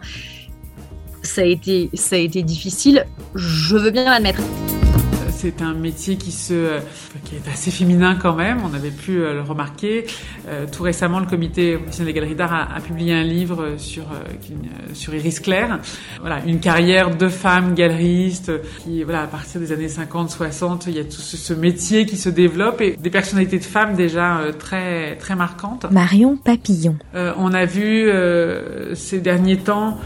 ça 1.23 1.41
a, 1.41 1.45
été, 1.45 1.89
ça 1.93 2.15
a 2.15 2.19
été 2.19 2.41
difficile, 2.41 3.05
je 3.35 3.75
veux 3.75 3.91
bien 3.91 4.05
l'admettre 4.05 4.41
c'est 5.37 5.61
un 5.61 5.73
métier 5.73 6.17
qui 6.17 6.31
se, 6.31 6.79
qui 7.23 7.35
est 7.35 7.47
assez 7.47 7.69
féminin 7.69 8.17
quand 8.19 8.33
même. 8.33 8.59
On 8.63 8.73
avait 8.73 8.91
pu 8.91 9.17
le 9.17 9.41
remarquer. 9.41 10.05
Euh, 10.47 10.65
tout 10.71 10.81
récemment, 10.83 11.19
le 11.19 11.27
comité 11.27 11.77
professionnel 11.77 12.13
des 12.13 12.19
galeries 12.19 12.35
d'art 12.35 12.53
a, 12.53 12.75
a, 12.75 12.79
publié 12.79 13.13
un 13.13 13.23
livre 13.23 13.75
sur 13.77 14.03
euh, 14.03 14.93
sur 14.93 15.13
Iris 15.13 15.39
Claire. 15.39 15.79
Voilà, 16.21 16.41
une 16.45 16.59
carrière 16.59 17.15
de 17.15 17.27
femme 17.27 17.75
galeriste 17.75 18.51
qui, 18.79 19.03
voilà, 19.03 19.21
à 19.21 19.27
partir 19.27 19.61
des 19.61 19.71
années 19.71 19.87
50-60, 19.87 20.85
il 20.87 20.95
y 20.95 20.99
a 20.99 21.03
tout 21.03 21.11
ce, 21.11 21.37
ce, 21.37 21.53
métier 21.53 22.05
qui 22.05 22.17
se 22.17 22.29
développe 22.29 22.81
et 22.81 22.97
des 22.97 23.09
personnalités 23.09 23.59
de 23.59 23.63
femmes 23.63 23.95
déjà 23.95 24.39
euh, 24.39 24.51
très 24.51 25.17
très 25.17 25.35
marquantes. 25.35 25.85
Marion 25.91 26.35
Papillon. 26.37 26.95
on 27.13 27.53
a 27.53 27.65
vu 27.65 28.09
ces 28.95 29.19
derniers 29.19 29.57
temps 29.57 29.97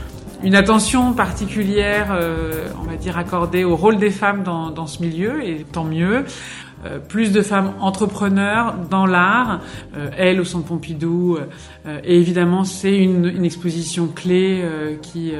une 0.43 0.55
attention 0.55 1.13
particulière, 1.13 2.07
euh, 2.11 2.67
on 2.79 2.83
va 2.89 2.95
dire, 2.95 3.17
accordée 3.17 3.63
au 3.63 3.75
rôle 3.75 3.97
des 3.97 4.09
femmes 4.09 4.43
dans, 4.43 4.71
dans 4.71 4.87
ce 4.87 5.01
milieu, 5.01 5.43
et 5.43 5.65
tant 5.71 5.83
mieux. 5.83 6.25
Euh, 6.85 6.97
plus 6.97 7.31
de 7.31 7.41
femmes 7.41 7.73
entrepreneurs 7.79 8.73
dans 8.89 9.05
l'art, 9.05 9.59
euh, 9.95 10.09
elle 10.17 10.41
au 10.41 10.43
Centre 10.43 10.65
Pompidou, 10.65 11.37
euh, 11.85 11.99
et 12.03 12.17
évidemment 12.17 12.63
c'est 12.63 12.97
une, 12.97 13.25
une, 13.25 13.45
exposition 13.45 14.07
clé 14.07 14.61
euh, 14.63 14.95
qui, 15.01 15.33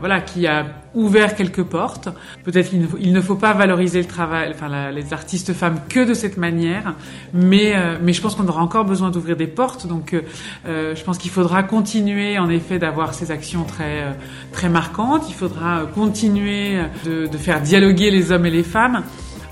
voilà, 0.00 0.20
qui 0.20 0.46
a 0.46 0.66
ouvert 0.94 1.34
quelques 1.34 1.62
portes. 1.62 2.10
Peut-être 2.44 2.68
qu'il 2.70 2.80
ne, 2.80 3.12
ne 3.12 3.20
faut 3.20 3.36
pas 3.36 3.54
valoriser 3.54 4.00
le 4.00 4.06
travail, 4.06 4.50
enfin 4.54 4.90
les 4.90 5.12
artistes 5.14 5.54
femmes 5.54 5.80
que 5.88 6.04
de 6.06 6.12
cette 6.12 6.36
manière, 6.36 6.94
mais 7.32 7.74
mais 8.02 8.12
je 8.12 8.20
pense 8.20 8.34
qu'on 8.34 8.46
aura 8.46 8.62
encore 8.62 8.84
besoin 8.84 9.10
d'ouvrir 9.10 9.34
des 9.36 9.46
portes. 9.46 9.86
Donc 9.86 10.14
je 10.66 11.04
pense 11.04 11.16
qu'il 11.16 11.30
faudra 11.30 11.62
continuer 11.62 12.38
en 12.38 12.50
effet 12.50 12.78
d'avoir 12.78 13.14
ces 13.14 13.30
actions 13.30 13.64
très 13.64 14.14
très 14.52 14.68
marquantes. 14.68 15.24
Il 15.30 15.34
faudra 15.34 15.86
continuer 15.94 16.82
de, 17.06 17.26
de 17.26 17.38
faire 17.38 17.62
dialoguer 17.62 18.10
les 18.10 18.30
hommes 18.30 18.44
et 18.44 18.50
les 18.50 18.64
femmes 18.64 19.02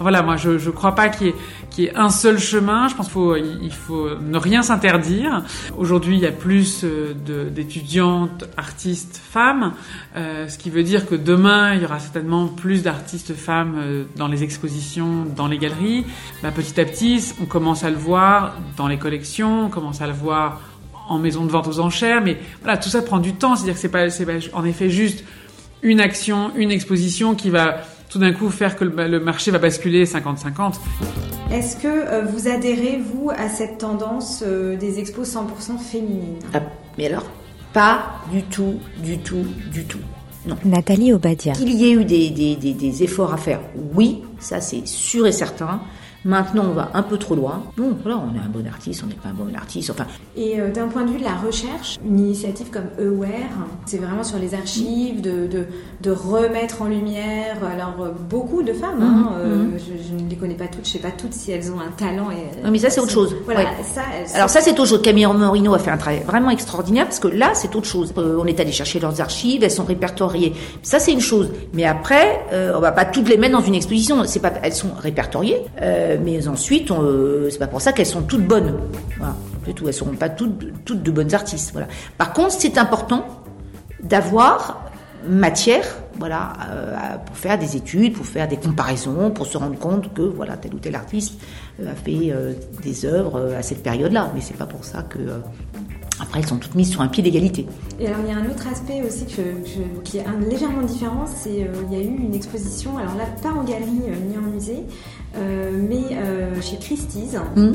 voilà, 0.01 0.23
moi 0.23 0.37
je 0.37 0.51
ne 0.51 0.71
crois 0.71 0.95
pas 0.95 1.09
qu'il 1.09 1.35
y, 1.77 1.83
y, 1.83 1.85
ait 1.87 1.97
un 1.97 2.11
seul 2.11 2.39
chemin. 2.39 2.89
Je 2.89 2.95
pense 2.95 3.07
qu'il 3.07 3.13
faut, 3.13 3.37
il 3.37 3.73
faut 3.73 4.09
ne 4.19 4.39
rien 4.39 4.63
s'interdire. 4.63 5.45
Aujourd'hui, 5.77 6.17
il 6.17 6.21
y 6.21 6.27
a 6.27 6.33
plus 6.33 6.85
d'étudiantes, 6.85 8.45
artistes 8.57 9.21
femmes, 9.23 9.75
euh, 10.17 10.49
ce 10.49 10.59
qui 10.59 10.71
veut 10.71 10.83
dire 10.83 11.07
que 11.07 11.15
demain, 11.15 11.75
il 11.75 11.83
y 11.83 11.85
aura 11.85 11.99
certainement 11.99 12.49
plus 12.49 12.83
d'artistes 12.83 13.35
femmes 13.35 13.77
euh, 13.79 14.05
dans 14.17 14.29
les 14.29 14.43
expositions, 14.43 15.25
dans 15.37 15.47
les 15.47 15.59
galeries. 15.59 16.05
Bah, 16.43 16.51
petit 16.51 16.81
à 16.81 16.85
petit, 16.85 17.33
on 17.41 17.47
commence 17.47 17.85
à 17.85 17.91
le 17.91 17.97
voir 17.97 18.57
dans 18.77 18.89
les 18.89 18.99
collections, 18.99 19.67
on 19.67 19.69
commence 19.69 20.01
à 20.01 20.07
le 20.07 20.13
voir 20.13 20.61
en 21.09 21.19
maison 21.19 21.45
de 21.45 21.51
vente 21.51 21.67
aux 21.67 21.81
enchères, 21.81 22.23
mais 22.23 22.39
voilà, 22.63 22.79
tout 22.79 22.89
ça 22.89 23.03
prend 23.03 23.19
du 23.19 23.35
temps. 23.35 23.57
C'est-à-dire 23.57 23.75
que 23.75 23.81
c'est 23.81 23.89
pas, 23.89 24.07
pas 24.07 24.57
en 24.57 24.65
effet 24.65 24.91
juste 24.91 25.25
une 25.83 26.01
action, 26.01 26.53
une 26.57 26.71
exposition 26.71 27.35
qui 27.35 27.51
va 27.51 27.83
tout 28.11 28.19
d'un 28.19 28.33
coup 28.33 28.51
faire 28.51 28.77
que 28.77 28.85
le 28.85 29.21
marché 29.21 29.51
va 29.51 29.59
basculer 29.59 30.05
50-50. 30.05 30.75
Est-ce 31.53 31.77
que 31.77 31.89
euh, 31.89 32.25
vous 32.25 32.49
adhérez, 32.49 33.01
vous, 33.03 33.31
à 33.31 33.49
cette 33.49 33.79
tendance 33.79 34.45
euh, 34.47 34.77
des 34.77 34.99
expos 34.99 35.29
100% 35.35 35.79
féminines? 35.79 36.39
Ah, 36.55 36.61
Mais 36.97 37.07
alors? 37.07 37.25
Pas 37.73 38.21
du 38.33 38.43
tout, 38.43 38.75
du 38.99 39.19
tout, 39.19 39.45
du 39.73 39.85
tout. 39.85 39.99
Non. 40.47 40.57
Nathalie 40.65 41.13
Obadia. 41.13 41.53
Qu'il 41.53 41.71
y 41.71 41.87
ait 41.87 41.93
eu 41.93 42.05
des, 42.05 42.31
des, 42.31 42.57
des, 42.57 42.73
des, 42.73 43.03
efforts 43.03 43.33
à 43.33 43.37
faire, 43.37 43.61
oui, 43.95 44.23
ça 44.39 44.61
c'est 44.61 44.87
sûr 44.87 45.27
et 45.27 45.33
certain. 45.33 45.81
Maintenant, 46.25 46.65
on 46.71 46.75
va 46.75 46.91
un 46.93 47.03
peu 47.03 47.17
trop 47.17 47.35
loin. 47.35 47.63
Bon, 47.79 47.97
voilà, 48.03 48.19
on 48.19 48.35
est 48.37 48.39
un 48.41 48.49
bon 48.53 48.67
artiste, 48.67 49.03
on 49.05 49.09
n'est 49.09 49.15
pas 49.15 49.31
un 49.31 49.33
bon 49.33 49.55
artiste. 49.57 49.91
Enfin. 49.91 50.05
Et 50.37 50.61
euh, 50.61 50.71
d'un 50.71 50.89
point 50.89 51.05
de 51.05 51.11
vue 51.11 51.19
de 51.19 51.25
la 51.25 51.35
recherche, 51.35 51.99
une 52.07 52.19
initiative 52.19 52.69
comme 52.71 52.89
Aware, 52.99 53.67
c'est 53.87 53.97
vraiment 53.99 54.23
sur 54.23 54.39
les 54.39 54.55
archives, 54.55 55.23
de, 55.23 55.47
de, 55.47 55.65
de 56.03 56.11
remettre 56.11 56.83
en 56.83 56.87
lumière. 56.87 57.57
Alors, 57.73 57.95
euh, 58.01 58.11
beaucoup 58.29 58.63
de 58.63 58.73
femmes, 58.75 59.01
hein, 59.03 59.31
Mhm, 59.31 59.35
euh, 59.39 59.57
mhm. 59.65 59.79
je, 59.79 60.09
je 60.19 60.23
ne 60.25 60.29
les 60.29 60.37
connais 60.37 60.55
pas 60.55 60.67
toutes, 60.67 60.85
je 60.87 60.91
ne 60.91 60.93
sais 61.03 61.09
pas 61.09 61.11
toutes 61.11 61.33
si 61.33 61.53
elles 61.53 61.73
ont 61.73 61.81
un 61.81 61.91
talent. 61.97 62.29
Et, 62.31 62.63
Non, 62.65 62.71
mais 62.71 62.79
ça, 62.79 62.91
c'est 62.91 63.01
autre 63.01 63.11
chose. 63.13 63.35
Voilà, 63.47 63.61
Ouais. 63.61 63.67
ça, 63.83 64.03
elles- 64.15 64.37
Alors 64.37 64.51
ça, 64.51 64.61
c'est 64.61 64.73
autre 64.73 64.85
chose. 64.87 65.01
Camille 65.03 65.27
Morino 65.27 65.73
a 65.75 65.79
fait 65.79 65.91
un 65.91 65.97
travail 65.97 66.23
vraiment 66.27 66.51
extraordinaire 66.51 67.05
parce 67.07 67.19
que 67.21 67.29
là, 67.29 67.53
c'est 67.55 67.75
autre 67.75 67.87
chose. 67.87 68.13
Euh, 68.19 68.39
on 68.41 68.45
est 68.47 68.61
allé 68.61 68.73
chercher 68.73 69.01
leurs 69.01 69.21
archives, 69.23 69.65
elles 69.65 69.71
sont 69.71 69.85
répertoriées. 69.85 70.53
Ça, 70.83 70.99
c'est 70.99 71.13
une 71.13 71.21
chose. 71.21 71.51
Mais 71.73 71.85
après, 71.85 72.41
euh, 72.53 72.75
on 72.77 72.81
va 72.81 72.93
pas 72.93 73.07
toutes 73.07 73.29
les 73.29 73.39
mettre 73.39 73.53
dans 73.57 73.65
une 73.65 73.75
exposition. 73.75 74.23
C'est 74.27 74.41
pas, 74.41 74.53
elles 74.63 74.75
sont 74.75 74.91
répertoriées, 75.01 75.63
euh, 75.81 76.10
mais 76.19 76.49
ensuite, 76.49 76.91
euh, 76.91 77.49
c'est 77.51 77.59
pas 77.59 77.67
pour 77.67 77.81
ça 77.81 77.93
qu'elles 77.93 78.07
sont 78.07 78.23
toutes 78.23 78.47
bonnes. 78.47 78.79
Voilà, 79.19 79.37
c'est 79.67 79.75
tout. 79.75 79.87
Elles 79.89 79.95
seront 79.95 80.15
pas 80.15 80.29
toutes, 80.29 80.59
de 80.89 81.11
bonnes 81.11 81.35
artistes. 81.35 81.73
Voilà. 81.73 81.89
Par 82.19 82.33
contre, 82.33 82.53
c'est 82.53 82.79
important 82.79 83.25
d'avoir 84.03 84.91
matière 85.29 85.85
voilà 86.19 86.53
euh, 86.71 87.17
pour 87.27 87.37
faire 87.37 87.59
des 87.59 87.77
études 87.77 88.15
pour 88.15 88.25
faire 88.25 88.49
des 88.49 88.57
comparaisons 88.57 89.31
pour 89.31 89.47
se 89.47 89.59
rendre 89.59 89.79
compte 89.79 90.15
que 90.15 90.23
voilà 90.23 90.57
tel 90.57 90.75
ou 90.75 90.79
tel 90.79 90.95
artiste 90.95 91.39
euh, 91.81 91.93
a 91.93 91.95
fait 91.95 92.31
euh, 92.31 92.55
des 92.83 93.05
œuvres 93.05 93.37
euh, 93.37 93.59
à 93.59 93.63
cette 93.63 93.83
période 93.83 94.13
là 94.13 94.31
mais 94.35 94.41
c'est 94.41 94.57
pas 94.57 94.67
pour 94.67 94.85
ça 94.85 95.03
que 95.03 95.19
euh, 95.19 95.39
après 96.21 96.41
elles 96.41 96.47
sont 96.47 96.59
toutes 96.59 96.75
mises 96.75 96.91
sur 96.91 97.01
un 97.01 97.09
pied 97.09 97.23
d'égalité 97.23 97.67
Et 97.99 98.07
alors 98.07 98.19
il 98.27 98.31
y 98.31 98.35
a 98.35 98.39
un 98.39 98.47
autre 98.51 98.67
aspect 98.71 99.03
aussi 99.07 99.25
que, 99.27 99.43
que- 99.43 100.01
qui 100.05 100.19
est 100.19 100.25
un- 100.27 100.39
légèrement 100.49 100.83
différent, 100.83 101.25
c'est 101.27 101.63
euh, 101.63 101.67
il 101.91 101.99
y 101.99 102.01
a 102.01 102.05
eu 102.05 102.09
une 102.17 102.35
exposition, 102.35 102.99
alors 102.99 103.15
là 103.17 103.25
pas 103.43 103.51
en 103.51 103.65
galerie 103.65 104.03
euh, 104.09 104.15
ni 104.29 104.37
en 104.39 104.43
musée, 104.51 104.85
euh, 105.37 105.71
mais 105.89 106.17
chez 106.63 106.77
Christie's, 106.79 107.37
Hmm. 107.57 107.73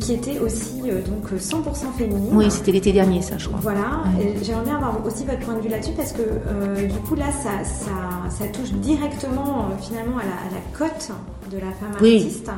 qui 0.00 0.12
était 0.14 0.38
aussi 0.40 0.82
euh, 0.86 1.00
donc 1.02 1.32
100% 1.40 1.92
féminine. 1.96 2.30
oui 2.32 2.50
c'était 2.50 2.72
l'été 2.72 2.92
dernier 2.92 3.22
ça 3.22 3.38
je 3.38 3.46
crois 3.48 3.60
Voilà, 3.62 4.02
et 4.20 4.34
j'aimerais 4.44 4.64
bien 4.64 4.76
avoir 4.76 5.04
aussi 5.06 5.24
votre 5.24 5.38
point 5.38 5.54
de 5.54 5.60
vue 5.60 5.68
là-dessus 5.68 5.92
parce 5.96 6.12
que 6.12 6.20
euh, 6.22 6.86
du 6.86 6.98
coup 7.06 7.14
là 7.14 7.26
ça, 7.30 7.64
ça, 7.64 8.28
ça 8.28 8.46
touche 8.48 8.72
directement 8.72 9.66
euh, 9.70 9.76
finalement 9.80 10.18
à 10.18 10.24
la, 10.24 10.32
à 10.32 10.50
la 10.52 10.78
cote 10.78 11.10
de 11.50 11.56
la 11.58 11.70
femme 11.72 11.96
Oui. 12.02 12.16
artiste. 12.16 12.50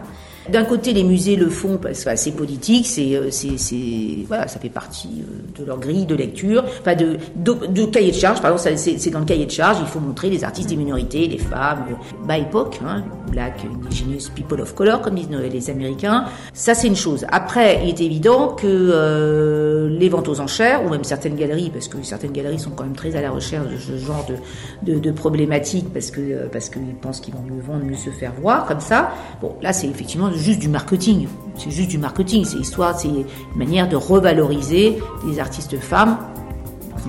D'un 0.49 0.65
côté, 0.65 0.93
les 0.93 1.05
musées 1.05 1.37
le 1.37 1.51
font 1.51 1.77
parce 1.77 2.05
que 2.05 2.17
c'est 2.17 2.33
politique, 2.33 2.87
c'est, 2.87 3.15
euh, 3.15 3.31
c'est, 3.31 3.59
c'est, 3.59 4.25
voilà, 4.27 4.49
ça 4.49 4.59
fait 4.59 4.71
partie 4.71 5.23
euh, 5.23 5.61
de 5.61 5.67
leur 5.67 5.79
grille 5.79 6.07
de 6.07 6.15
lecture, 6.15 6.65
enfin 6.81 6.95
de, 6.95 7.19
de, 7.37 7.67
de 7.67 7.85
cahier 7.85 8.11
de 8.11 8.17
charge. 8.17 8.41
Pardon, 8.41 8.57
c'est, 8.57 8.77
c'est 8.77 9.11
dans 9.11 9.19
le 9.21 9.27
cahier 9.27 9.47
de 9.47 9.51
charge. 9.51 9.79
Il 9.81 9.87
faut 9.87 10.01
montrer 10.01 10.31
les 10.31 10.43
artistes 10.43 10.69
des 10.71 10.77
minorités, 10.77 11.29
les 11.29 11.39
femmes, 11.39 11.85
euh, 11.91 12.27
bas 12.27 12.39
époque, 12.39 12.81
hein, 12.87 13.05
Black 13.31 13.61
Indigenous 13.65 14.31
People 14.35 14.61
of 14.61 14.75
Color, 14.75 15.03
comme 15.03 15.15
disent 15.15 15.29
les 15.31 15.71
Américains. 15.71 16.25
Ça, 16.55 16.75
c'est 16.75 16.89
une 16.89 16.97
chose. 16.97 17.27
Après, 17.31 17.81
il 17.83 17.91
est 17.91 18.01
évident 18.01 18.49
que 18.49 18.67
euh, 18.67 19.89
les 19.91 20.09
ventes 20.09 20.29
aux 20.29 20.41
enchères, 20.41 20.85
ou 20.85 20.89
même 20.89 21.05
certaines 21.05 21.37
galeries, 21.37 21.71
parce 21.71 21.89
que 21.89 21.99
certaines 22.03 22.33
galeries 22.33 22.59
sont 22.59 22.71
quand 22.71 22.85
même 22.85 22.97
très 22.97 23.15
à 23.15 23.21
la 23.21 23.31
recherche 23.31 23.69
de 23.69 23.77
ce 23.77 24.05
genre 24.05 24.27
de, 24.27 24.93
de, 24.93 24.99
de 24.99 25.11
problématiques, 25.11 25.93
parce 25.93 26.11
que 26.11 26.49
parce 26.49 26.71
qu'ils 26.71 26.95
pensent 27.01 27.21
qu'ils 27.21 27.35
vont 27.35 27.43
mieux 27.43 27.61
vendre, 27.61 27.85
mieux 27.85 27.95
se 27.95 28.11
faire 28.11 28.33
voir, 28.41 28.67
comme 28.67 28.81
ça. 28.81 29.11
Bon, 29.43 29.55
là, 29.61 29.73
c'est 29.73 29.87
effectivement 29.87 30.30
juste 30.35 30.61
du 30.61 30.69
marketing. 30.69 31.27
C'est 31.57 31.71
juste 31.71 31.89
du 31.91 31.99
marketing. 31.99 32.45
C'est 32.45 32.59
histoire, 32.59 32.99
c'est 32.99 33.09
une 33.09 33.25
manière 33.57 33.89
de 33.89 33.97
revaloriser 33.97 34.99
les 35.27 35.39
artistes 35.41 35.79
femmes 35.79 36.19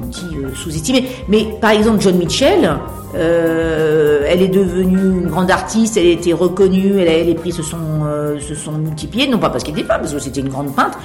on 0.01 0.07
dit 0.07 0.37
euh, 0.37 0.53
sous-estimés. 0.55 1.05
Mais 1.27 1.47
par 1.59 1.71
exemple, 1.71 2.01
John 2.01 2.15
Mitchell, 2.17 2.77
euh, 3.15 4.23
elle 4.27 4.41
est 4.41 4.47
devenue 4.47 5.21
une 5.21 5.27
grande 5.27 5.51
artiste, 5.51 5.97
elle 5.97 6.07
a 6.07 6.11
été 6.11 6.33
reconnue, 6.33 6.97
elle 6.99 7.07
a, 7.07 7.23
les 7.23 7.35
prix 7.35 7.51
se 7.51 7.61
sont, 7.63 7.77
euh, 8.05 8.39
se 8.39 8.55
sont 8.55 8.73
multipliés, 8.73 9.27
non 9.27 9.37
pas 9.37 9.49
parce 9.49 9.63
qu'elle 9.63 9.77
était 9.77 9.87
femme, 9.87 10.01
parce 10.01 10.13
que 10.13 10.19
c'était 10.19 10.39
une 10.41 10.49
grande 10.49 10.73
peintre, 10.73 10.97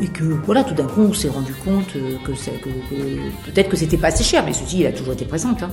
et 0.00 0.08
que 0.08 0.24
voilà, 0.44 0.64
tout 0.64 0.74
d'un 0.74 0.84
coup, 0.84 1.06
on 1.08 1.14
s'est 1.14 1.30
rendu 1.30 1.54
compte 1.64 1.86
que- 1.92 3.50
peut-être 3.50 3.68
que 3.70 3.76
c'était 3.76 3.96
pas 3.96 4.08
assez 4.08 4.24
cher, 4.24 4.42
mais 4.44 4.52
ceci, 4.52 4.82
elle 4.82 4.88
a 4.94 4.96
toujours 4.96 5.14
été 5.14 5.24
présente. 5.24 5.62
Hein. 5.62 5.70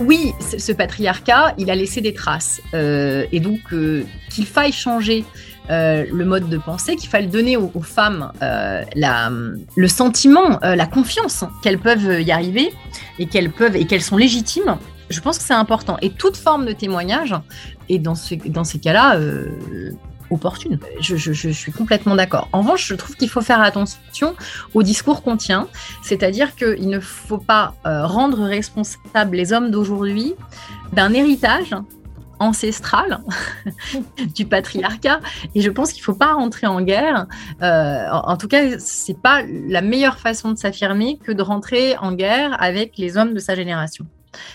Oui, 0.00 0.34
ce 0.40 0.72
patriarcat, 0.72 1.54
il 1.56 1.70
a 1.70 1.74
laissé 1.74 2.00
des 2.02 2.12
traces. 2.12 2.60
Euh, 2.74 3.24
et 3.32 3.40
donc, 3.40 3.60
euh, 3.72 4.04
qu'il 4.30 4.44
faille 4.46 4.72
changer 4.72 5.24
euh, 5.70 6.04
le 6.12 6.24
mode 6.26 6.50
de 6.50 6.58
pensée, 6.58 6.96
qu'il 6.96 7.08
faille 7.08 7.28
donner 7.28 7.56
aux, 7.56 7.82
femmes 7.82 8.30
le 8.42 9.88
sentiment, 9.88 10.60
la 10.62 10.86
confiance 10.86 11.44
qu'elles 11.62 11.78
peuvent 11.78 12.20
y 12.20 12.30
arriver 12.30 12.72
et 13.18 13.26
qu'elles 13.26 13.50
peuvent 13.50 13.74
et 13.74 13.86
qu'elles 13.86 14.02
sont 14.02 14.18
légitimes. 14.18 14.76
Je 15.08 15.20
pense 15.20 15.38
que 15.38 15.44
c'est 15.44 15.54
important. 15.54 15.96
Et 16.02 16.10
toute 16.10 16.36
forme 16.36 16.66
de 16.66 16.72
témoignage 16.72 17.34
est 17.88 17.98
dans, 17.98 18.14
ce, 18.14 18.34
dans 18.34 18.64
ces 18.64 18.78
cas-là 18.78 19.18
opportune. 20.30 20.78
Je, 21.00 21.50
suis 21.50 21.72
complètement 21.72 22.16
d'accord. 22.16 22.48
En 22.52 22.60
revanche, 22.60 22.86
je 22.86 22.94
trouve 22.94 23.16
qu'il 23.16 23.28
faut 23.28 23.40
faire 23.40 23.60
attention 23.60 24.34
au 24.74 24.82
discours 24.82 25.22
qu'on 25.22 25.36
tient, 25.36 25.68
c'est-à-dire 26.02 26.54
qu'il 26.56 26.88
ne 26.88 27.00
faut 27.00 27.38
pas 27.38 27.74
euh, 27.86 28.06
rendre 28.06 28.44
responsables 28.44 29.36
les 29.36 29.52
hommes 29.52 29.70
d'aujourd'hui 29.70 30.34
d'un 30.92 31.12
héritage 31.12 31.74
ancestral 32.38 33.20
du 34.34 34.44
patriarcat 34.44 35.20
et 35.54 35.62
je 35.62 35.70
pense 35.70 35.92
qu'il 35.92 36.02
faut 36.02 36.14
pas 36.14 36.34
rentrer 36.34 36.66
en 36.66 36.82
guerre 36.82 37.26
Euh, 37.62 38.08
en, 38.10 38.32
en 38.32 38.36
tout 38.36 38.48
cas 38.48 38.78
c'est 38.78 39.18
pas 39.18 39.42
la 39.42 39.80
meilleure 39.80 40.18
façon 40.18 40.52
de 40.52 40.58
s'affirmer 40.58 41.18
que 41.24 41.32
de 41.32 41.40
rentrer 41.40 41.96
en 41.96 42.12
guerre 42.12 42.62
avec 42.62 42.98
les 42.98 43.16
hommes 43.16 43.32
de 43.32 43.38
sa 43.38 43.54
génération 43.54 44.06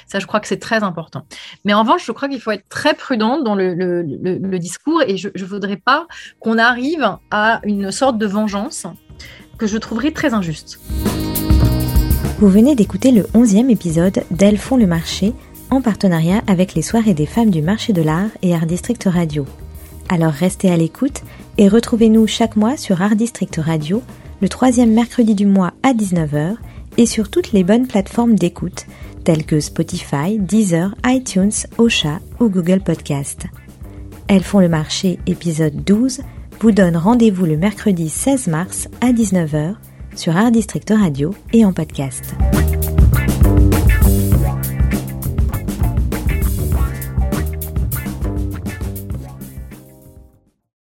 ça 0.07 0.19
je 0.19 0.25
crois 0.25 0.39
que 0.39 0.47
c'est 0.47 0.59
très 0.59 0.83
important 0.83 1.25
mais 1.65 1.73
en 1.73 1.81
revanche 1.81 2.05
je 2.05 2.11
crois 2.11 2.27
qu'il 2.27 2.41
faut 2.41 2.51
être 2.51 2.67
très 2.69 2.93
prudent 2.93 3.41
dans 3.41 3.55
le, 3.55 4.57
discours 4.59 5.01
et 5.07 5.17
je 5.17 5.29
ne 5.35 5.45
voudrais 5.45 5.77
pas 5.77 6.07
qu'on 6.39 6.57
arrive 6.57 7.17
à 7.31 7.61
une 7.63 7.91
sorte 7.91 8.17
de 8.17 8.25
vengeance 8.25 8.85
que 9.57 9.67
je 9.67 9.77
trouverais 9.77 10.11
très 10.11 10.33
injuste 10.33 10.79
Vous 12.39 12.49
venez 12.49 12.75
d'écouter 12.75 13.11
le 13.11 13.23
11e 13.33 13.69
épisode 13.69 14.23
d'Elles 14.31 14.57
font 14.57 14.77
le 14.77 14.87
marché 14.87 15.33
en 15.71 15.81
partenariat 15.81 16.41
avec 16.47 16.75
les 16.75 16.81
soirées 16.81 17.13
des 17.13 17.25
femmes 17.25 17.49
du 17.49 17.61
marché 17.61 17.93
de 17.93 18.01
l'art 18.01 18.29
et 18.41 18.53
Art 18.53 18.65
District 18.65 19.03
Radio. 19.05 19.45
Alors 20.09 20.33
restez 20.33 20.69
à 20.69 20.75
l'écoute 20.75 21.21
et 21.57 21.69
retrouvez-nous 21.69 22.27
chaque 22.27 22.57
mois 22.57 22.75
sur 22.75 23.01
Art 23.01 23.15
District 23.15 23.55
Radio, 23.63 24.03
le 24.41 24.49
troisième 24.49 24.91
mercredi 24.91 25.33
du 25.33 25.45
mois 25.45 25.71
à 25.83 25.93
19h 25.93 26.55
et 26.97 27.05
sur 27.05 27.29
toutes 27.29 27.53
les 27.53 27.63
bonnes 27.63 27.87
plateformes 27.87 28.35
d'écoute 28.35 28.85
telles 29.23 29.45
que 29.45 29.59
Spotify, 29.59 30.37
Deezer, 30.37 30.93
iTunes, 31.05 31.51
Ocha 31.77 32.19
ou 32.39 32.49
Google 32.49 32.81
Podcast. 32.81 33.45
Elles 34.27 34.43
font 34.43 34.59
le 34.59 34.69
marché 34.69 35.19
épisode 35.27 35.83
12 35.83 36.21
vous 36.61 36.71
donne 36.71 36.95
rendez-vous 36.95 37.45
le 37.45 37.57
mercredi 37.57 38.07
16 38.07 38.47
mars 38.47 38.87
à 39.01 39.11
19h 39.11 39.73
sur 40.15 40.37
Art 40.37 40.51
District 40.51 40.91
Radio 40.95 41.33
et 41.53 41.65
en 41.65 41.73
podcast. 41.73 42.35